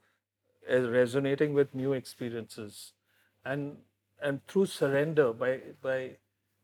[0.71, 2.93] uh, resonating with new experiences,
[3.45, 3.77] and
[4.21, 6.17] and through surrender by by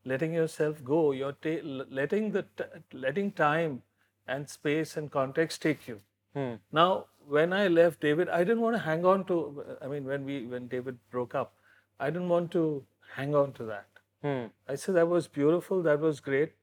[0.06, 3.82] letting yourself go, you're ta- letting the t- letting time
[4.28, 6.02] and space and context take you.
[6.34, 6.54] Hmm.
[6.72, 9.40] Now, when I left David, I didn't want to hang on to.
[9.82, 11.54] I mean, when we when David broke up,
[12.00, 13.93] I didn't want to hang on to that.
[14.24, 14.46] Hmm.
[14.68, 16.54] I said that was beautiful, that was great.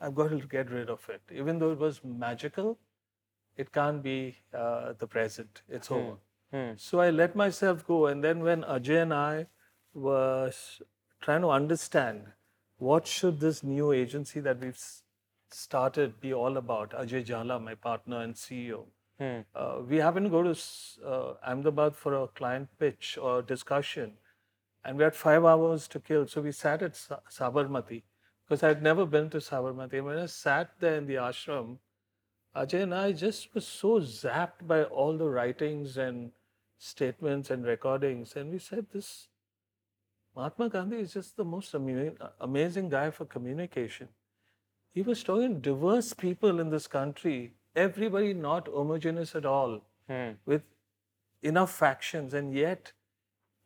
[0.00, 1.22] I've got to get rid of it.
[1.32, 2.78] Even though it was magical,
[3.56, 5.62] it can't be uh, the present.
[5.68, 6.16] It's over.
[6.52, 6.72] Hmm.
[6.76, 8.06] So I let myself go.
[8.06, 9.46] And then when Ajay and I
[9.94, 10.52] were
[11.20, 12.26] trying to understand
[12.78, 14.78] what should this new agency that we've
[15.50, 18.84] started be all about, Ajay Jala, my partner and CEO,
[19.18, 19.40] Hmm.
[19.54, 20.54] uh, we happened to go to
[21.06, 24.12] uh, Ahmedabad for a client pitch or discussion,
[24.86, 26.26] and we had five hours to kill.
[26.28, 28.02] So we sat at Sa- Sabarmati
[28.44, 29.94] because I'd never been to Sabarmati.
[29.94, 31.78] And when I sat there in the ashram,
[32.54, 36.30] Ajay and I just was so zapped by all the writings and
[36.78, 39.28] statements and recordings, and we said this.
[40.36, 44.08] Mahatma Gandhi is just the most ama- amazing guy for communication.
[44.94, 50.32] He was talking to diverse people in this country, everybody not homogeneous at all, Hmm.
[50.44, 50.62] with
[51.42, 52.92] enough factions, and yet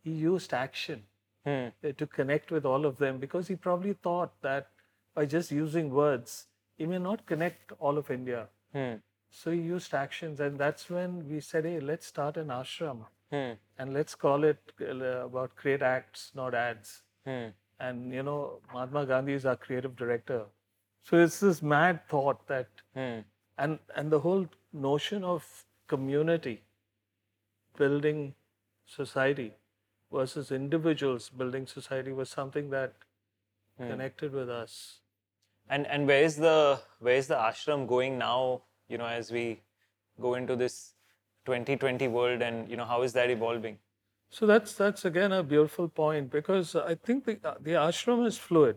[0.02, 1.06] he used action
[1.46, 1.68] Hmm.
[1.82, 4.68] uh, to connect with all of them because he probably thought that
[5.14, 8.48] by just using words, he may not connect all of India.
[8.74, 8.96] Hmm.
[9.30, 13.52] So he used actions, and that's when we said, hey, let's start an ashram Hmm.
[13.78, 17.02] and let's call it uh, about create acts, not ads.
[17.78, 20.44] And you know, Mahatma Gandhi is our creative director.
[21.02, 22.68] So it's this mad thought that,
[23.56, 25.46] and and the whole notion of
[25.86, 26.62] community
[27.78, 28.34] building
[28.86, 29.54] society
[30.12, 32.94] versus individuals building society was something that
[33.78, 35.00] connected with us.
[35.68, 38.62] And and where is the where is the ashram going now?
[38.88, 39.62] You know, as we
[40.20, 40.94] go into this
[41.46, 43.78] 2020 world, and you know, how is that evolving?
[44.30, 48.76] So that's that's again a beautiful point because I think the the ashram is fluid,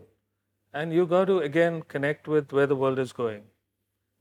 [0.72, 3.42] and you got to again connect with where the world is going,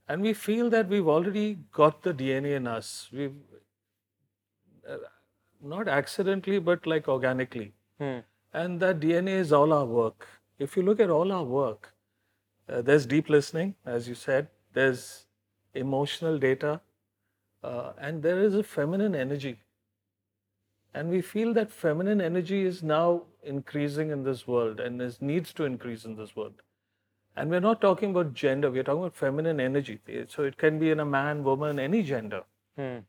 [0.07, 3.09] and we feel that we've already got the DNA in us.
[3.11, 3.35] We've
[4.87, 4.97] uh,
[5.63, 8.19] not accidentally, but like organically, Hmm.
[8.53, 10.27] and that DNA is all our work.
[10.59, 11.91] If you look at all our work,
[12.73, 14.45] Uh, there's deep listening, as you said.
[14.75, 14.99] There's
[15.79, 16.69] emotional data,
[17.61, 19.51] uh, and there is a feminine energy.
[20.93, 23.23] And we feel that feminine energy is now
[23.55, 26.63] increasing in this world and is, needs to increase in this world.
[27.35, 29.99] And we're not talking about gender, we're talking about feminine energy.
[30.29, 32.43] So it can be in a man, woman, any gender.
[32.77, 32.99] Hmm.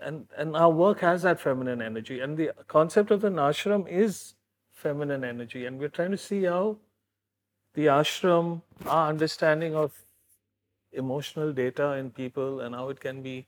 [0.00, 2.20] And, and our work has that feminine energy.
[2.20, 4.34] And the concept of an ashram is
[4.72, 5.66] feminine energy.
[5.66, 6.78] And we're trying to see how
[7.74, 9.92] the ashram, our understanding of
[10.92, 13.46] emotional data in people and how it can be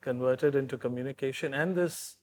[0.00, 2.16] converted into communication and this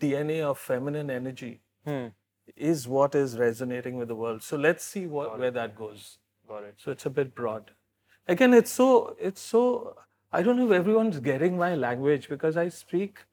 [0.00, 2.08] DNA of feminine energy Hmm.
[2.56, 4.42] is what is resonating with the world.
[4.42, 6.18] So let's see what, where that goes.
[6.48, 6.74] Got it.
[6.78, 7.72] So it's a bit broad.
[8.26, 9.96] Again, it's so it's so.
[10.32, 13.24] I don't know if everyone's getting my language because I speak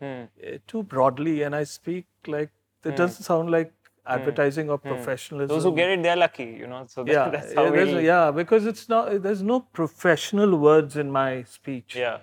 [0.00, 0.06] Hmm.
[0.06, 2.50] uh, too broadly and I speak like
[2.84, 3.72] it doesn't sound like
[4.06, 5.54] advertising or professionalism.
[5.54, 6.84] Those who get it, they're lucky, you know.
[6.86, 9.22] So that, yeah, that's how yeah, yeah, because it's not.
[9.24, 12.18] There's no professional words in my speech, yeah.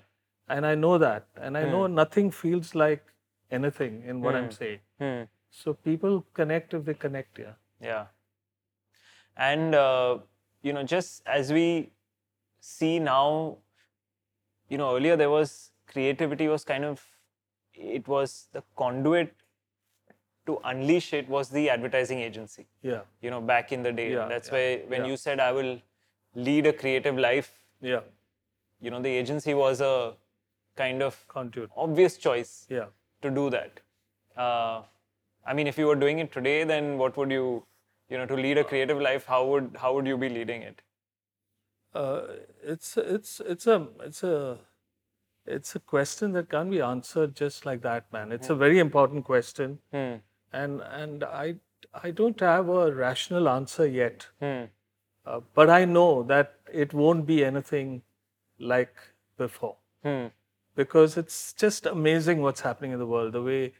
[0.47, 3.03] and I know that, and I know nothing feels like
[3.51, 4.79] anything in what I'm saying.
[4.99, 5.23] Hmm.
[5.49, 7.39] So people connect if they connect.
[7.39, 7.53] Yeah.
[7.81, 8.05] Yeah.
[9.37, 10.19] And, uh,
[10.61, 11.91] you know, just as we
[12.59, 13.57] see now,
[14.69, 17.03] you know, earlier there was creativity was kind of,
[17.73, 19.33] it was the conduit
[20.45, 23.01] to unleash it was the advertising agency, Yeah.
[23.21, 24.11] you know, back in the day.
[24.11, 25.07] Yeah, that's yeah, why when yeah.
[25.07, 25.81] you said, I will
[26.35, 27.51] lead a creative life,
[27.81, 28.01] Yeah.
[28.79, 30.13] you know, the agency was a
[30.75, 31.69] kind of Conduit.
[31.75, 32.85] obvious choice Yeah.
[33.21, 33.79] to do that.
[34.37, 34.83] Uh,
[35.45, 37.65] I mean, if you were doing it today, then what would you,
[38.09, 40.81] you know, to lead a creative life, how would how would you be leading it?
[41.95, 42.21] Uh,
[42.61, 44.57] it's it's it's a it's a
[45.45, 48.31] it's a question that can't be answered just like that, man.
[48.31, 50.15] It's a very important question, Hmm.
[50.51, 51.55] and and I
[52.03, 54.27] I don't have a rational answer yet.
[54.39, 54.65] Hmm.
[55.25, 57.93] Uh, but I know that it won't be anything
[58.59, 58.95] like
[59.37, 60.27] before Hmm.
[60.75, 63.33] because it's just amazing what's happening in the world.
[63.33, 63.73] The way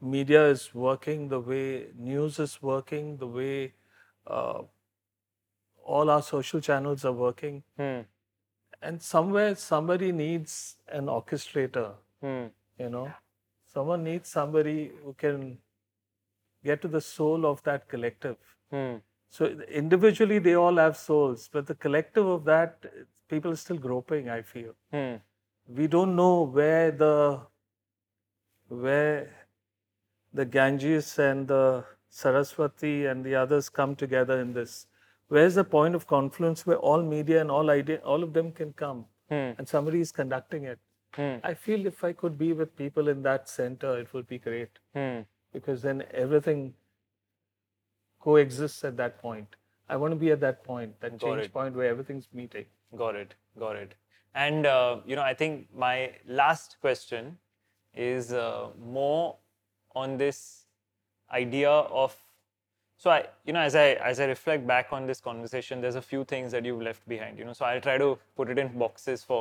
[0.00, 3.72] media is working, the way news is working, the way
[4.26, 4.62] uh,
[5.98, 7.62] all our social channels are working.
[7.76, 8.00] Hmm.
[8.80, 10.54] And somewhere somebody needs
[11.00, 11.88] an orchestrator,
[12.20, 12.46] Hmm.
[12.78, 13.06] you know.
[13.74, 15.46] Someone needs somebody who can
[16.64, 18.36] get to the soul of that collective.
[18.70, 18.96] Hmm.
[19.38, 19.46] So
[19.82, 22.86] individually they all have souls, but the collective of that,
[23.28, 24.74] people are still groping, I feel.
[24.96, 25.14] Hmm.
[25.78, 27.14] We don't know where the
[28.68, 29.30] where
[30.40, 34.86] the Ganges and the Saraswati and the others come together in this.
[35.34, 38.72] Where's the point of confluence where all media and all idea, all of them can
[38.80, 38.98] come,
[39.30, 39.52] Hmm.
[39.58, 40.78] and somebody is conducting it?
[41.18, 41.36] Hmm.
[41.50, 44.78] I feel if I could be with people in that center, it would be great
[44.98, 45.20] Hmm.
[45.54, 46.60] because then everything
[48.26, 49.56] coexists at that point.
[49.88, 51.52] I want to be at that point, that Got change it.
[51.52, 52.66] point where everything's meeting.
[52.96, 53.34] Got it.
[53.58, 53.94] Got it.
[54.34, 57.38] And uh, you know, I think my last question
[57.94, 59.36] is uh, more
[59.94, 60.66] on this
[61.30, 62.16] idea of.
[63.02, 66.02] So I, you know, as I as I reflect back on this conversation, there's a
[66.08, 67.38] few things that you've left behind.
[67.38, 69.40] You know, so I'll try to put it in boxes for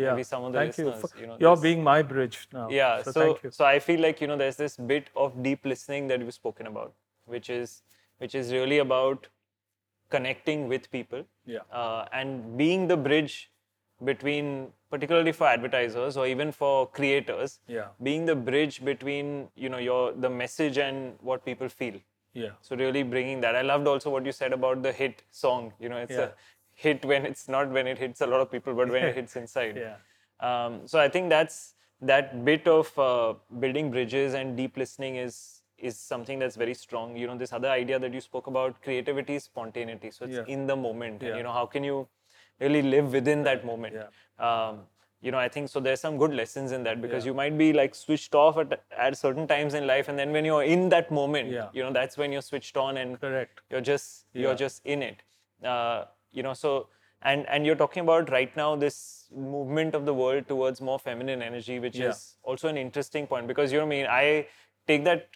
[0.00, 0.06] Yeah.
[0.12, 1.12] maybe some of the thank listeners.
[1.14, 1.20] you.
[1.20, 2.64] You, know, You're being my bridge now.
[2.78, 3.50] yeah So, so thank you.
[3.58, 6.68] so i feel like you know there's this bit of deep listening that you've spoken
[6.72, 6.90] about
[7.36, 7.72] which is
[8.24, 9.28] which is really about
[10.16, 11.22] connecting with people
[11.54, 11.64] Yeah.
[11.82, 13.36] uh, and being the bridge
[14.10, 14.50] between
[14.96, 17.88] particularly for advertisers or even for creators Yeah.
[18.10, 19.32] being the bridge between
[19.64, 21.98] you know your the message and what people feel
[22.42, 22.54] Yeah.
[22.68, 25.88] so really bringing that i loved also what you said about the hit song you
[25.92, 26.26] know it's Yeah.
[26.26, 26.30] a
[26.84, 29.36] hit when it's not when it hits a lot of people but when it hits
[29.42, 29.96] inside Yeah.
[30.48, 31.58] um, so I think that's
[32.10, 35.36] that bit of uh, building bridges and deep listening is
[35.78, 37.16] is something that's very strong.
[37.20, 40.10] You know, this other idea that you spoke about, creativity spontaneity.
[40.16, 40.54] So it's Yeah.
[40.54, 41.22] in the moment.
[41.22, 41.36] And Yeah.
[41.38, 41.96] you know, how can you
[42.66, 43.98] really live within that moment?
[44.00, 44.48] Yeah.
[44.50, 44.78] Um,
[45.26, 45.80] you know, I think so.
[45.86, 47.30] There's some good lessons in that because Yeah.
[47.30, 48.74] you might be like switched off at,
[49.06, 51.68] at certain times in life, and then when you're in that moment, Yeah.
[51.78, 53.60] you know, that's when you're switched on and Correct.
[53.70, 55.22] you're just you're just in it
[55.64, 56.88] uh, you know so
[57.22, 58.96] and and you're talking about right now this
[59.34, 62.10] movement of the world towards more feminine energy which Yeah.
[62.10, 64.46] is also an interesting point because you know i mean i
[64.86, 65.28] take that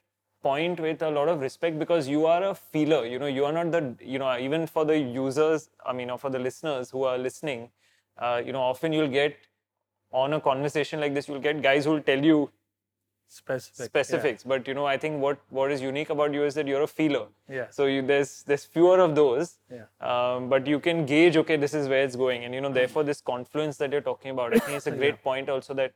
[0.43, 3.53] point with a lot of respect because you are a feeler you know you are
[3.53, 3.83] not the
[4.15, 7.69] you know even for the users i mean or for the listeners who are listening
[8.19, 9.37] uh, you know often you'll get
[10.13, 12.51] on a conversation like this you'll get guys who'll tell you
[13.33, 13.79] Specific.
[13.79, 13.87] yeah.
[13.87, 16.83] specifics but you know i think what what is unique about you is that you're
[16.83, 17.67] a feeler Yeah.
[17.71, 19.85] so you, there's there's fewer of those Yeah.
[20.01, 23.05] um, but you can gauge okay this is where it's going and you know therefore
[23.05, 25.93] this confluence that you're talking about i think it's a great point also that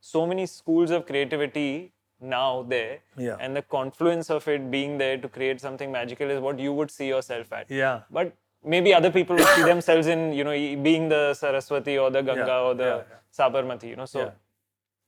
[0.00, 3.36] so many schools of creativity now there Yeah.
[3.38, 6.90] and the confluence of it being there to create something magical is what you would
[6.90, 8.00] see yourself at Yeah.
[8.10, 8.32] but
[8.64, 10.52] maybe other people would see themselves in you know
[10.82, 13.38] being the Saraswati or the Ganga Yeah, or the yeah, yeah.
[13.38, 13.88] Sabarmati.
[13.88, 14.32] You know, so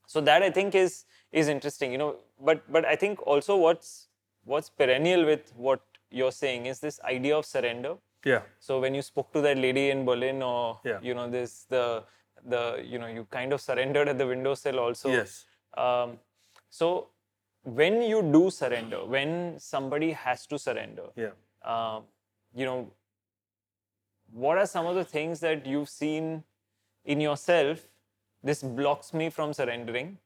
[0.07, 1.93] so that I think is is interesting.
[1.93, 4.09] You know, but but I think also what's
[4.45, 5.81] what's perennial with what
[6.11, 7.97] you're saying is this idea of surrender.
[8.25, 8.43] Yeah.
[8.59, 10.99] So when you spoke to that lady in Berlin, or Yeah.
[11.03, 12.05] you know this the
[12.45, 15.11] the you know you kind of surrendered at the windowsill also.
[15.11, 15.45] Yes.
[15.77, 16.19] Um,
[16.71, 17.09] so
[17.65, 21.33] when you do surrender, when somebody has to surrender, Yeah.
[21.65, 22.05] um,
[22.55, 22.93] you know,
[24.65, 26.45] are some of the things that you've seen
[27.05, 27.87] in yourself?
[28.51, 30.19] This blocks me from surrendering,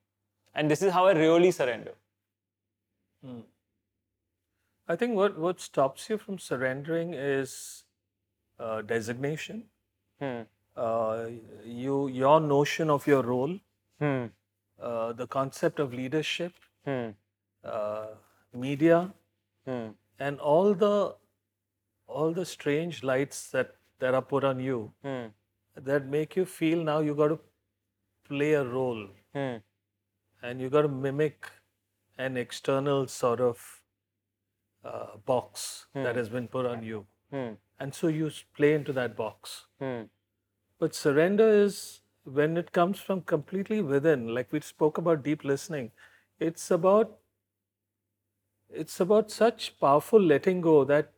[0.55, 1.95] and this is how I really surrender.
[4.89, 7.84] I think what, what stops you from surrendering is
[8.59, 9.64] uh, designation.
[10.20, 10.43] Hmm.
[10.76, 11.26] Uh,
[11.64, 13.55] you your notion of your role,
[14.01, 14.26] Hmm.
[14.80, 16.53] uh, the concept of leadership,
[16.84, 17.09] Hmm.
[17.64, 18.07] uh,
[18.66, 18.99] media,
[19.70, 19.89] Hmm.
[20.18, 20.93] and all the
[22.18, 25.26] all the strange lights that that are put on you Hmm.
[25.88, 27.38] that make you feel now you got to
[28.28, 29.03] play a role
[29.34, 29.57] Hmm.
[30.42, 31.51] and you got to mimic
[32.26, 33.82] an external sort of
[34.84, 37.55] uh, box that has been put on you Hmm.
[37.78, 40.03] and so you play into that box Hmm.
[40.78, 41.80] but surrender is
[42.24, 45.90] when it comes from completely within like we spoke about deep listening
[46.49, 47.18] it's about
[48.70, 51.12] it's about such powerful letting go that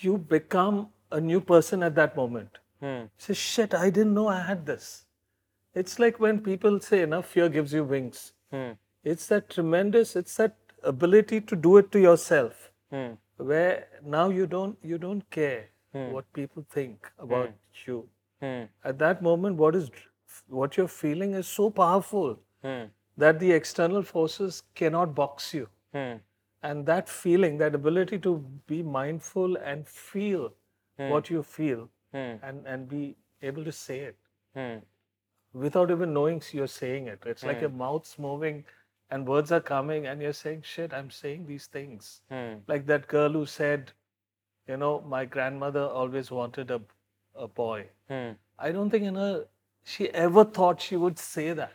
[0.00, 0.88] you become
[1.18, 3.02] a new person at that moment Hmm.
[3.24, 4.86] say shit i didn't know i had this
[5.82, 8.22] it's like when people say enough fear gives you wings
[8.56, 8.72] Hmm.
[9.12, 10.56] it's that tremendous it's that
[10.94, 12.64] ability to do it to yourself
[12.96, 13.12] Hmm.
[13.52, 13.76] where
[14.16, 15.62] now you don't you don't care
[16.16, 17.96] what people think about you
[18.44, 18.64] Hmm.
[18.90, 19.88] at that moment what is
[20.60, 22.36] what you're feeling is so powerful
[22.68, 22.84] Hmm.
[23.24, 25.66] that the external forces cannot box you
[25.98, 26.14] Hmm.
[26.68, 28.34] and that feeling that ability to
[28.74, 30.46] be mindful and feel
[31.06, 32.34] what you feel Hmm.
[32.48, 34.18] and and be able to say it
[34.54, 34.78] Hmm.
[35.64, 38.64] without even knowing you're saying it it's like your mouth's moving
[39.10, 42.54] and words are coming and you're saying shit i'm saying these things Hmm.
[42.74, 43.92] like that girl who said
[44.68, 46.80] you know my grandmother always wanted a,
[47.34, 48.32] a boy Hmm.
[48.58, 49.46] I don't think in her
[49.82, 51.72] she ever thought she would say that.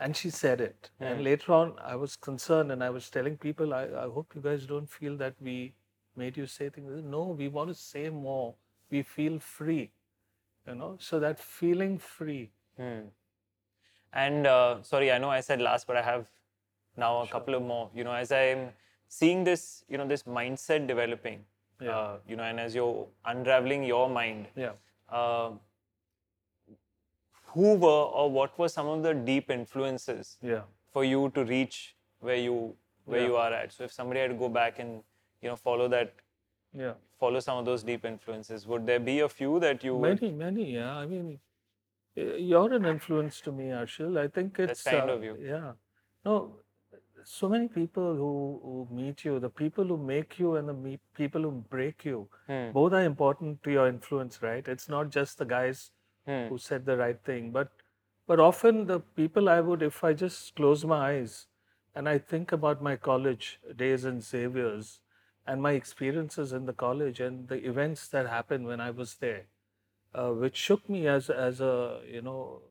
[0.00, 0.90] And she said it.
[1.00, 4.40] And later on, I was concerned and I was telling people, I, I hope you
[4.40, 5.74] guys don't feel that we
[6.16, 7.02] made you say things.
[7.04, 8.54] No, we want to say more.
[8.90, 9.90] We feel free,
[10.66, 12.50] you know, so that feeling free.
[12.76, 13.00] Hmm.
[14.12, 16.26] And uh, sorry, I know I said last, but I have
[16.96, 17.90] now a couple of more.
[17.94, 18.70] You know, as I'm
[19.08, 21.44] seeing this, you know, this mindset developing,
[21.80, 24.72] uh, you know, and as you're unraveling your mind, Yeah.
[25.08, 25.52] uh,
[27.54, 30.62] who were or what were some of the deep influences Yeah.
[30.90, 33.26] for you to reach where you where Yeah.
[33.26, 33.72] you are at?
[33.72, 35.02] So if somebody had to go back and
[35.42, 36.14] you know follow that,
[36.72, 36.94] Yeah.
[37.18, 40.20] follow some of those deep influences, would there be a few that you would?
[40.22, 40.96] Many, many, yeah.
[40.96, 41.38] I mean,
[42.14, 44.18] you're an influence to me, Arshil.
[44.18, 44.82] I think it's.
[44.82, 45.36] kind uh, of you.
[45.40, 45.72] Yeah.
[46.24, 46.56] No,
[47.24, 51.00] so many people who, who meet you, the people who make you and the me-
[51.16, 52.72] people who break you, Hmm.
[52.72, 54.66] both are important to your influence, right?
[54.76, 55.90] It's not just the guys
[56.26, 56.46] Hmm.
[56.48, 57.70] who said the right thing, but
[58.30, 61.48] but often the people I would, if I just close my eyes
[61.94, 63.48] and I think about my college
[63.80, 65.00] days in Xavier's
[65.46, 69.46] and my experiences in the college and the events that happened when I was there,
[70.14, 72.62] uh, which shook me as as a you know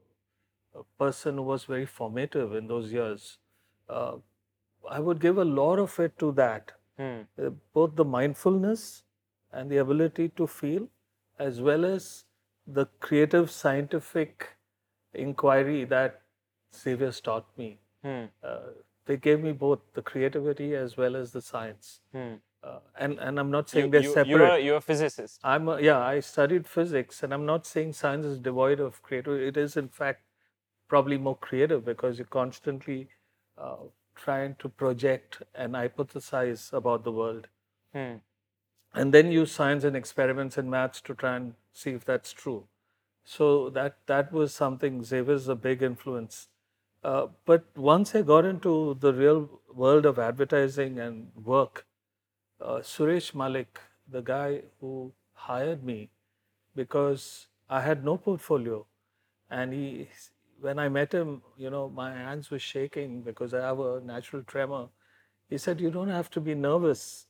[0.76, 3.38] a person who was very formative in those years.
[3.90, 4.18] Uh,
[4.90, 7.22] I would give a lot of it to that, Hmm.
[7.46, 9.04] uh, both the mindfulness
[9.52, 10.88] and the ability to feel,
[11.40, 12.26] as well as
[12.80, 14.48] the creative scientific
[15.14, 16.22] inquiry that
[16.76, 17.80] Xavier's taught me.
[18.04, 18.26] Hmm.
[18.44, 18.60] Uh,
[19.06, 22.00] they gave me both the creativity as well as the science.
[22.14, 22.36] Hmm.
[22.64, 24.30] Uh, and and I'm not You, saying they're you, separate.
[24.30, 25.40] you are you're a physicist.
[25.44, 29.40] I'm a, yeah, I studied physics, and I'm not saying science is devoid of creative.
[29.42, 30.22] It is, in fact,
[30.88, 33.10] probably more creative because you're constantly
[33.58, 33.78] uh,
[34.16, 37.48] trying to project and hypothesize about the world,
[37.94, 38.18] Hmm.
[38.94, 42.68] and then use science and experiments and maths to try and see if that's true.
[43.24, 45.04] So that that was something.
[45.04, 46.48] Xavier's a big influence.
[47.04, 51.86] Uh, but once I got into the real world of advertising and work,
[52.62, 56.10] uh, Suresh Malik, the guy who hired me
[56.76, 58.86] because I had no portfolio,
[59.50, 60.08] and he,
[60.60, 64.44] when I met him, you know, my hands were shaking because I have a natural
[64.44, 64.88] tremor.
[65.50, 67.28] He said, "You don't have to be nervous."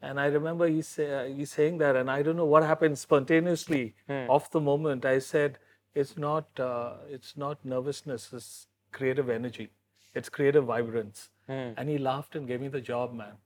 [0.00, 3.94] And I remember he, say, he saying that, and I don't know what happened spontaneously
[4.28, 5.04] off the moment.
[5.04, 5.58] I said,
[5.94, 8.32] "It's not, uh, it's not nervousness.
[8.32, 9.70] It's creative energy.
[10.14, 11.70] It's creative vibrance." Hmm.
[11.76, 13.36] And he laughed and gave me the job, man.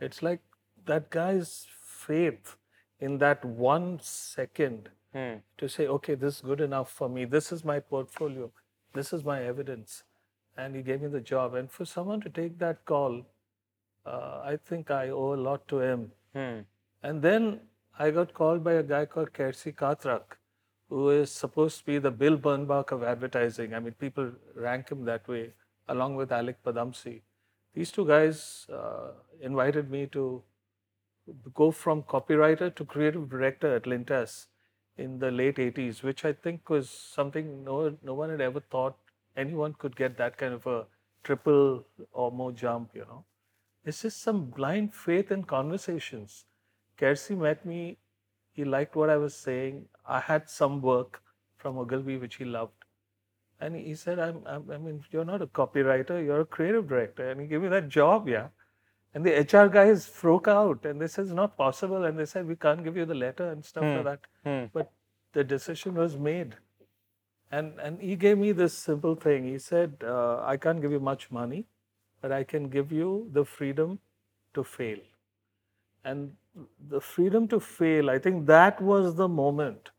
[0.00, 0.40] It's like
[0.86, 2.56] that guy's faith
[3.00, 5.34] in that one second Hmm.
[5.58, 7.24] to say, okay, this is good enough for me.
[7.24, 8.50] This is my portfolio.
[8.94, 10.02] This is my evidence.
[10.56, 11.54] And he gave me the job.
[11.54, 13.24] And for someone to take that call,
[14.04, 16.10] uh, I think I owe a lot to him.
[16.32, 16.58] Hmm.
[17.04, 17.60] And then
[17.96, 20.36] I got called by a guy called Kersi Katrak,
[20.88, 23.72] who is supposed to be the Bill Bernbach of advertising.
[23.72, 25.52] I mean, people rank him that way,
[25.88, 27.20] along with Alyque Padamsee.
[27.72, 30.42] These two guys uh, invited me to
[31.54, 34.46] go from copywriter to creative director at Lintas
[34.96, 38.96] in the late 80s, which I think was something no, no one had ever thought
[39.36, 40.84] anyone could get that kind of a
[41.22, 43.24] triple or more jump, you know.
[43.84, 46.44] It's just some blind faith in conversations.
[46.98, 47.98] Kersi met me,
[48.52, 49.86] he liked what I was saying.
[50.06, 51.20] I had some work
[51.56, 52.72] from Ogilvy which he loved.
[53.60, 57.30] And he said, I'm, I'm, I mean, you're not a copywriter, you're a creative director.
[57.30, 58.48] And he gave me that job, yeah.
[59.14, 62.04] And the HR guys broke out and they said, it's not possible.
[62.04, 64.20] And they said, we can't give you the letter and stuff like that.
[64.44, 64.64] Hmm.
[64.72, 64.90] But
[65.32, 66.56] the decision was made.
[67.52, 69.44] And, and he gave me this simple thing.
[69.44, 71.66] He said, uh, I can't give you much money,
[72.20, 74.00] but I can give you the freedom
[74.54, 74.98] to fail.
[76.04, 76.32] And
[76.88, 79.90] the freedom to fail, I think that was the moment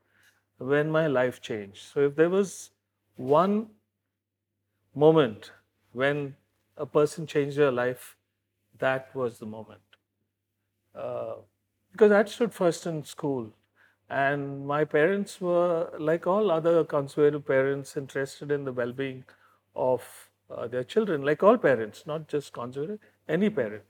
[0.58, 1.84] when my life changed.
[1.94, 2.72] So if there was
[3.16, 3.68] one
[4.94, 5.52] moment
[5.94, 6.36] when
[6.78, 8.15] a person changed their life,
[8.80, 9.82] that was the moment.
[10.94, 11.36] Uh,
[11.92, 13.52] because I stood first in school,
[14.10, 19.24] and my parents were, like all other conservative parents, interested in the well being
[19.76, 23.84] of uh, their children, like all parents, not just conservative, any parent.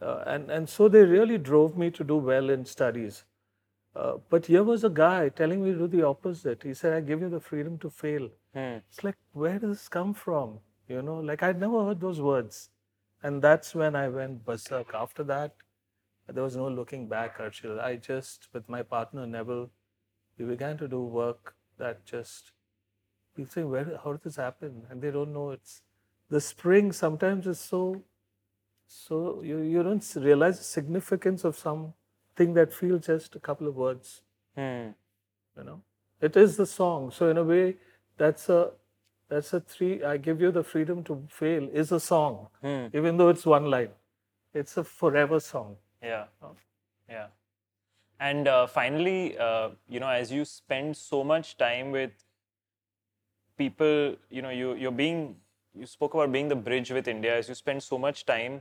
[0.00, 3.24] Uh, and, and so they really drove me to do well in studies.
[3.94, 6.62] Uh, but here was a guy telling me to do the opposite.
[6.62, 8.28] He said, I give you the freedom to fail.
[8.52, 8.78] Hmm.
[8.88, 10.58] It's like, where does this come from?
[10.88, 12.70] You know, like I'd never heard those words.
[13.24, 14.94] And that's when I went berserk.
[14.94, 15.56] After that,
[16.28, 17.80] there was no looking back, Arshil.
[17.80, 19.70] I just, with my partner Neville,
[20.38, 22.52] we began to do work that just,
[23.34, 24.82] people say, where, how did this happen?
[24.90, 25.82] And they don't know it's,
[26.30, 28.04] the spring sometimes is so,
[28.86, 33.76] so you, you don't realize the significance of something that feels just a couple of
[33.76, 34.22] words
[34.56, 34.90] Hmm.
[35.56, 35.80] you know
[36.20, 37.76] it is the song so in a way
[38.16, 38.70] that's a
[39.34, 42.34] that's a three i give you the freedom to fail is a song
[42.66, 42.82] Hmm.
[43.00, 43.94] even though it's one line
[44.62, 45.72] it's a forever song
[46.08, 46.24] Yeah.
[46.46, 46.50] Oh.
[47.12, 47.28] Yeah.
[48.26, 52.12] And uh, finally, uh, you know, as you spend so much time with
[53.56, 55.36] people, you know, you you're being
[55.74, 57.36] you spoke about being the bridge with India.
[57.36, 58.60] As you spend so much time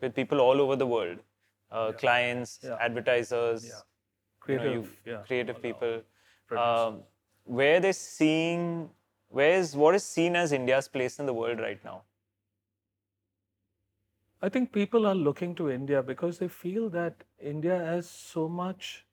[0.00, 1.18] with people all over the world,
[1.70, 2.76] uh, clients, Yeah.
[2.88, 3.78] advertisers, Yeah.
[3.78, 3.82] know,
[4.40, 5.96] creative you- yeah creative people.
[6.64, 7.02] Um,
[7.60, 8.66] where they're seeing,
[9.34, 12.02] where is what is seen as India's place in the world right now?
[14.40, 19.06] I think people are looking to India because they feel that India has so much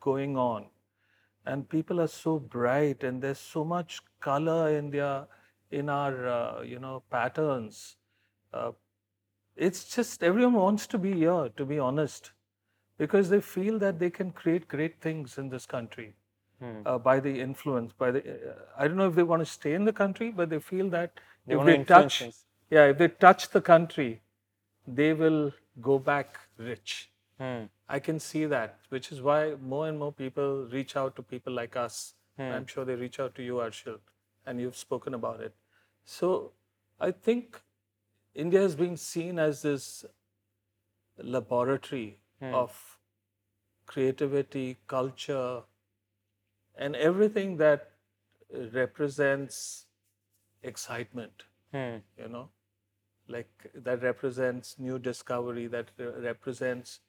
[0.00, 0.66] going on
[1.46, 5.26] and people are so bright and there's so much color in their
[5.70, 7.96] in our uh, you know patterns
[8.52, 8.72] uh,
[9.56, 12.32] it's just everyone wants to be here to be honest
[12.98, 16.14] because they feel that they can create great things in this country
[16.86, 19.74] uh, by the influence by the uh, i don't know if they want to stay
[19.74, 22.18] in the country but they feel that They if they touch
[22.70, 24.10] yeah if they touch the country
[24.86, 27.08] they will go back rich
[27.38, 27.64] Hmm.
[27.88, 31.52] I can see that, which is why more and more people reach out to people
[31.52, 32.14] like us.
[32.54, 33.98] I'm sure they reach out to you, Arshil,
[34.46, 35.54] and you've spoken about it.
[36.04, 36.52] So
[37.00, 37.60] I think
[38.34, 40.04] India is being seen as this
[41.22, 42.18] laboratory
[42.52, 42.98] of
[43.86, 45.62] creativity, culture,
[46.76, 47.90] and everything that
[48.72, 49.86] represents
[50.62, 51.96] excitement Hmm.
[52.18, 52.48] you know
[53.26, 57.00] like that represents new discovery that uh, represents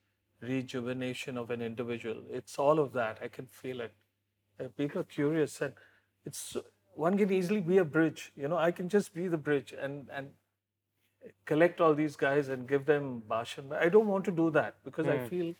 [0.41, 3.19] rejuvenation of an individual it's all of that.
[3.21, 3.93] I can feel it.
[4.59, 5.73] Uh, people are curious and
[6.25, 6.55] it's
[6.93, 10.09] one can easily be a bridge you know i can just be the bridge and
[10.11, 10.29] and
[11.45, 13.71] collect all these guys and give them bhashan.
[13.73, 15.53] I don't want to do that because i feel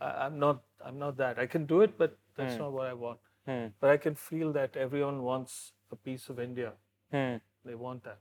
[0.00, 1.38] I, i'm not i'm not that.
[1.38, 3.66] I can do it but that's not what i want Hmm.
[3.80, 6.72] but i can feel that everyone wants a piece of india
[7.14, 7.36] Hmm.
[7.64, 8.18] they want that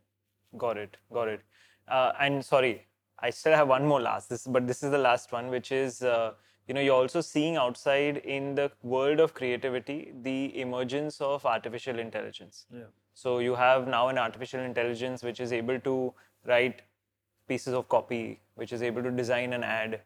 [0.58, 0.98] Got it.
[1.14, 1.42] Got it.
[1.88, 2.86] Uh, and sorry,
[3.20, 4.30] I still have one more last.
[4.30, 6.34] This, but this is the last one, which is uh,
[6.68, 12.00] you know you're also seeing outside in the world of creativity the emergence of artificial
[12.00, 12.66] intelligence.
[12.74, 16.14] yeah So you have now an artificial intelligence which is able to
[16.46, 16.82] write
[17.48, 20.02] pieces of copy, which is able to design an ad.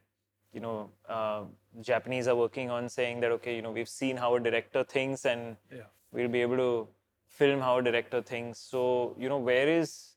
[0.55, 1.43] You know, uh,
[1.81, 5.25] Japanese are working on saying that okay, you know, we've seen how a director thinks,
[5.25, 6.87] and yeah we'll be able to
[7.27, 8.59] film how a director thinks.
[8.59, 10.15] So you know, where is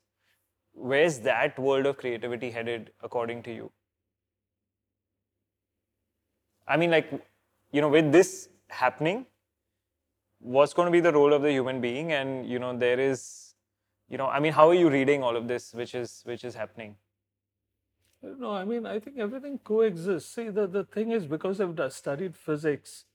[0.73, 3.71] where's that world of creativity headed according to you?
[6.67, 7.11] I mean, like
[7.71, 9.25] you know, with this happening,
[10.39, 12.13] what's going to be the role of the human being?
[12.13, 13.55] And you know, there is,
[14.09, 16.55] you know, I mean, how are you reading all of this, which is which is
[16.55, 16.95] happening?
[18.21, 20.33] No, I mean, I think everything coexists.
[20.33, 23.05] See, the, the thing is, because I've studied physics,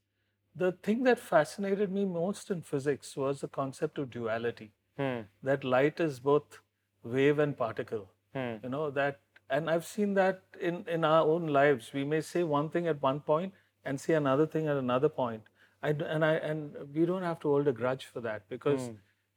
[0.56, 4.72] the thing that fascinated me most in physics was the concept of duality.
[4.96, 5.20] Hmm.
[5.42, 6.60] That light is both
[7.02, 8.08] wave and particle.
[8.34, 8.54] Hmm.
[8.62, 11.92] You know, that, and I've seen that in, in our own lives.
[11.92, 13.52] We may say one thing at one point
[13.84, 15.42] and say another thing at another point.
[15.82, 18.88] I, and, I, and we don't have to hold a grudge for that because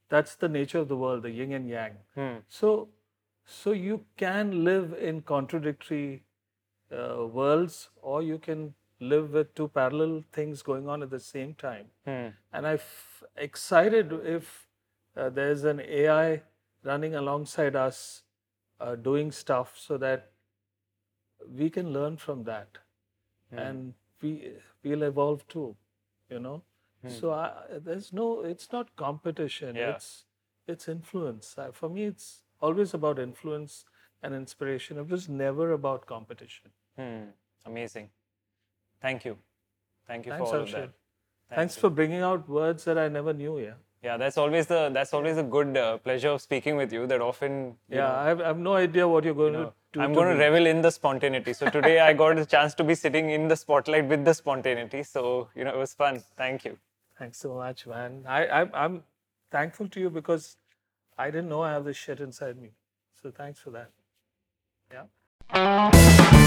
[0.10, 1.92] that's the nature of the world, the yin and yang.
[2.16, 2.38] Hmm.
[2.48, 2.88] So,
[3.48, 6.24] so you can live in contradictory
[6.92, 11.54] uh, worlds, or you can live with two parallel things going on at the same
[11.54, 11.86] time.
[12.06, 12.28] Hmm.
[12.52, 12.80] And I'm
[13.38, 14.68] excited if
[15.16, 16.42] uh, there's an AI
[16.84, 18.24] running alongside us,
[18.82, 20.32] uh, doing stuff, so that
[21.58, 22.80] we can learn from that,
[23.52, 24.52] and we
[24.84, 25.76] we'll evolve too.
[26.30, 26.64] You know.
[27.08, 29.78] So I, there's no, it's not competition.
[29.78, 29.92] Yeah.
[29.92, 30.26] It's
[30.68, 31.56] it's influence.
[31.72, 33.86] For me, it's always about influence
[34.24, 34.98] and inspiration.
[34.98, 36.72] It was never about competition.
[36.98, 37.26] Hmm.
[37.66, 38.10] Amazing.
[39.02, 39.38] Thank you.
[40.08, 40.72] Thank you Thanks, for all Arshad.
[40.72, 40.90] that.
[41.56, 43.60] Thanks for bringing out words that I never knew.
[43.60, 43.74] Yeah.
[44.04, 47.08] Yeah, that's always the that's always a good uh, pleasure of speaking with you.
[47.08, 49.74] That often, you Yeah, know, I, have, I have no idea what you're going to
[49.92, 50.02] do.
[50.02, 51.54] I'm going to revel in the spontaneity.
[51.54, 55.02] So today I got a chance to be sitting in the spotlight with the spontaneity.
[55.02, 56.22] So you know, it was fun.
[56.38, 56.78] Thank you.
[57.18, 58.24] Thanks so much, man.
[58.28, 59.04] I, I I'm
[59.50, 60.58] thankful to you because
[61.18, 62.72] I didn't know I have this shit inside me.
[63.22, 63.92] So thanks for that.
[64.92, 66.47] Yeah.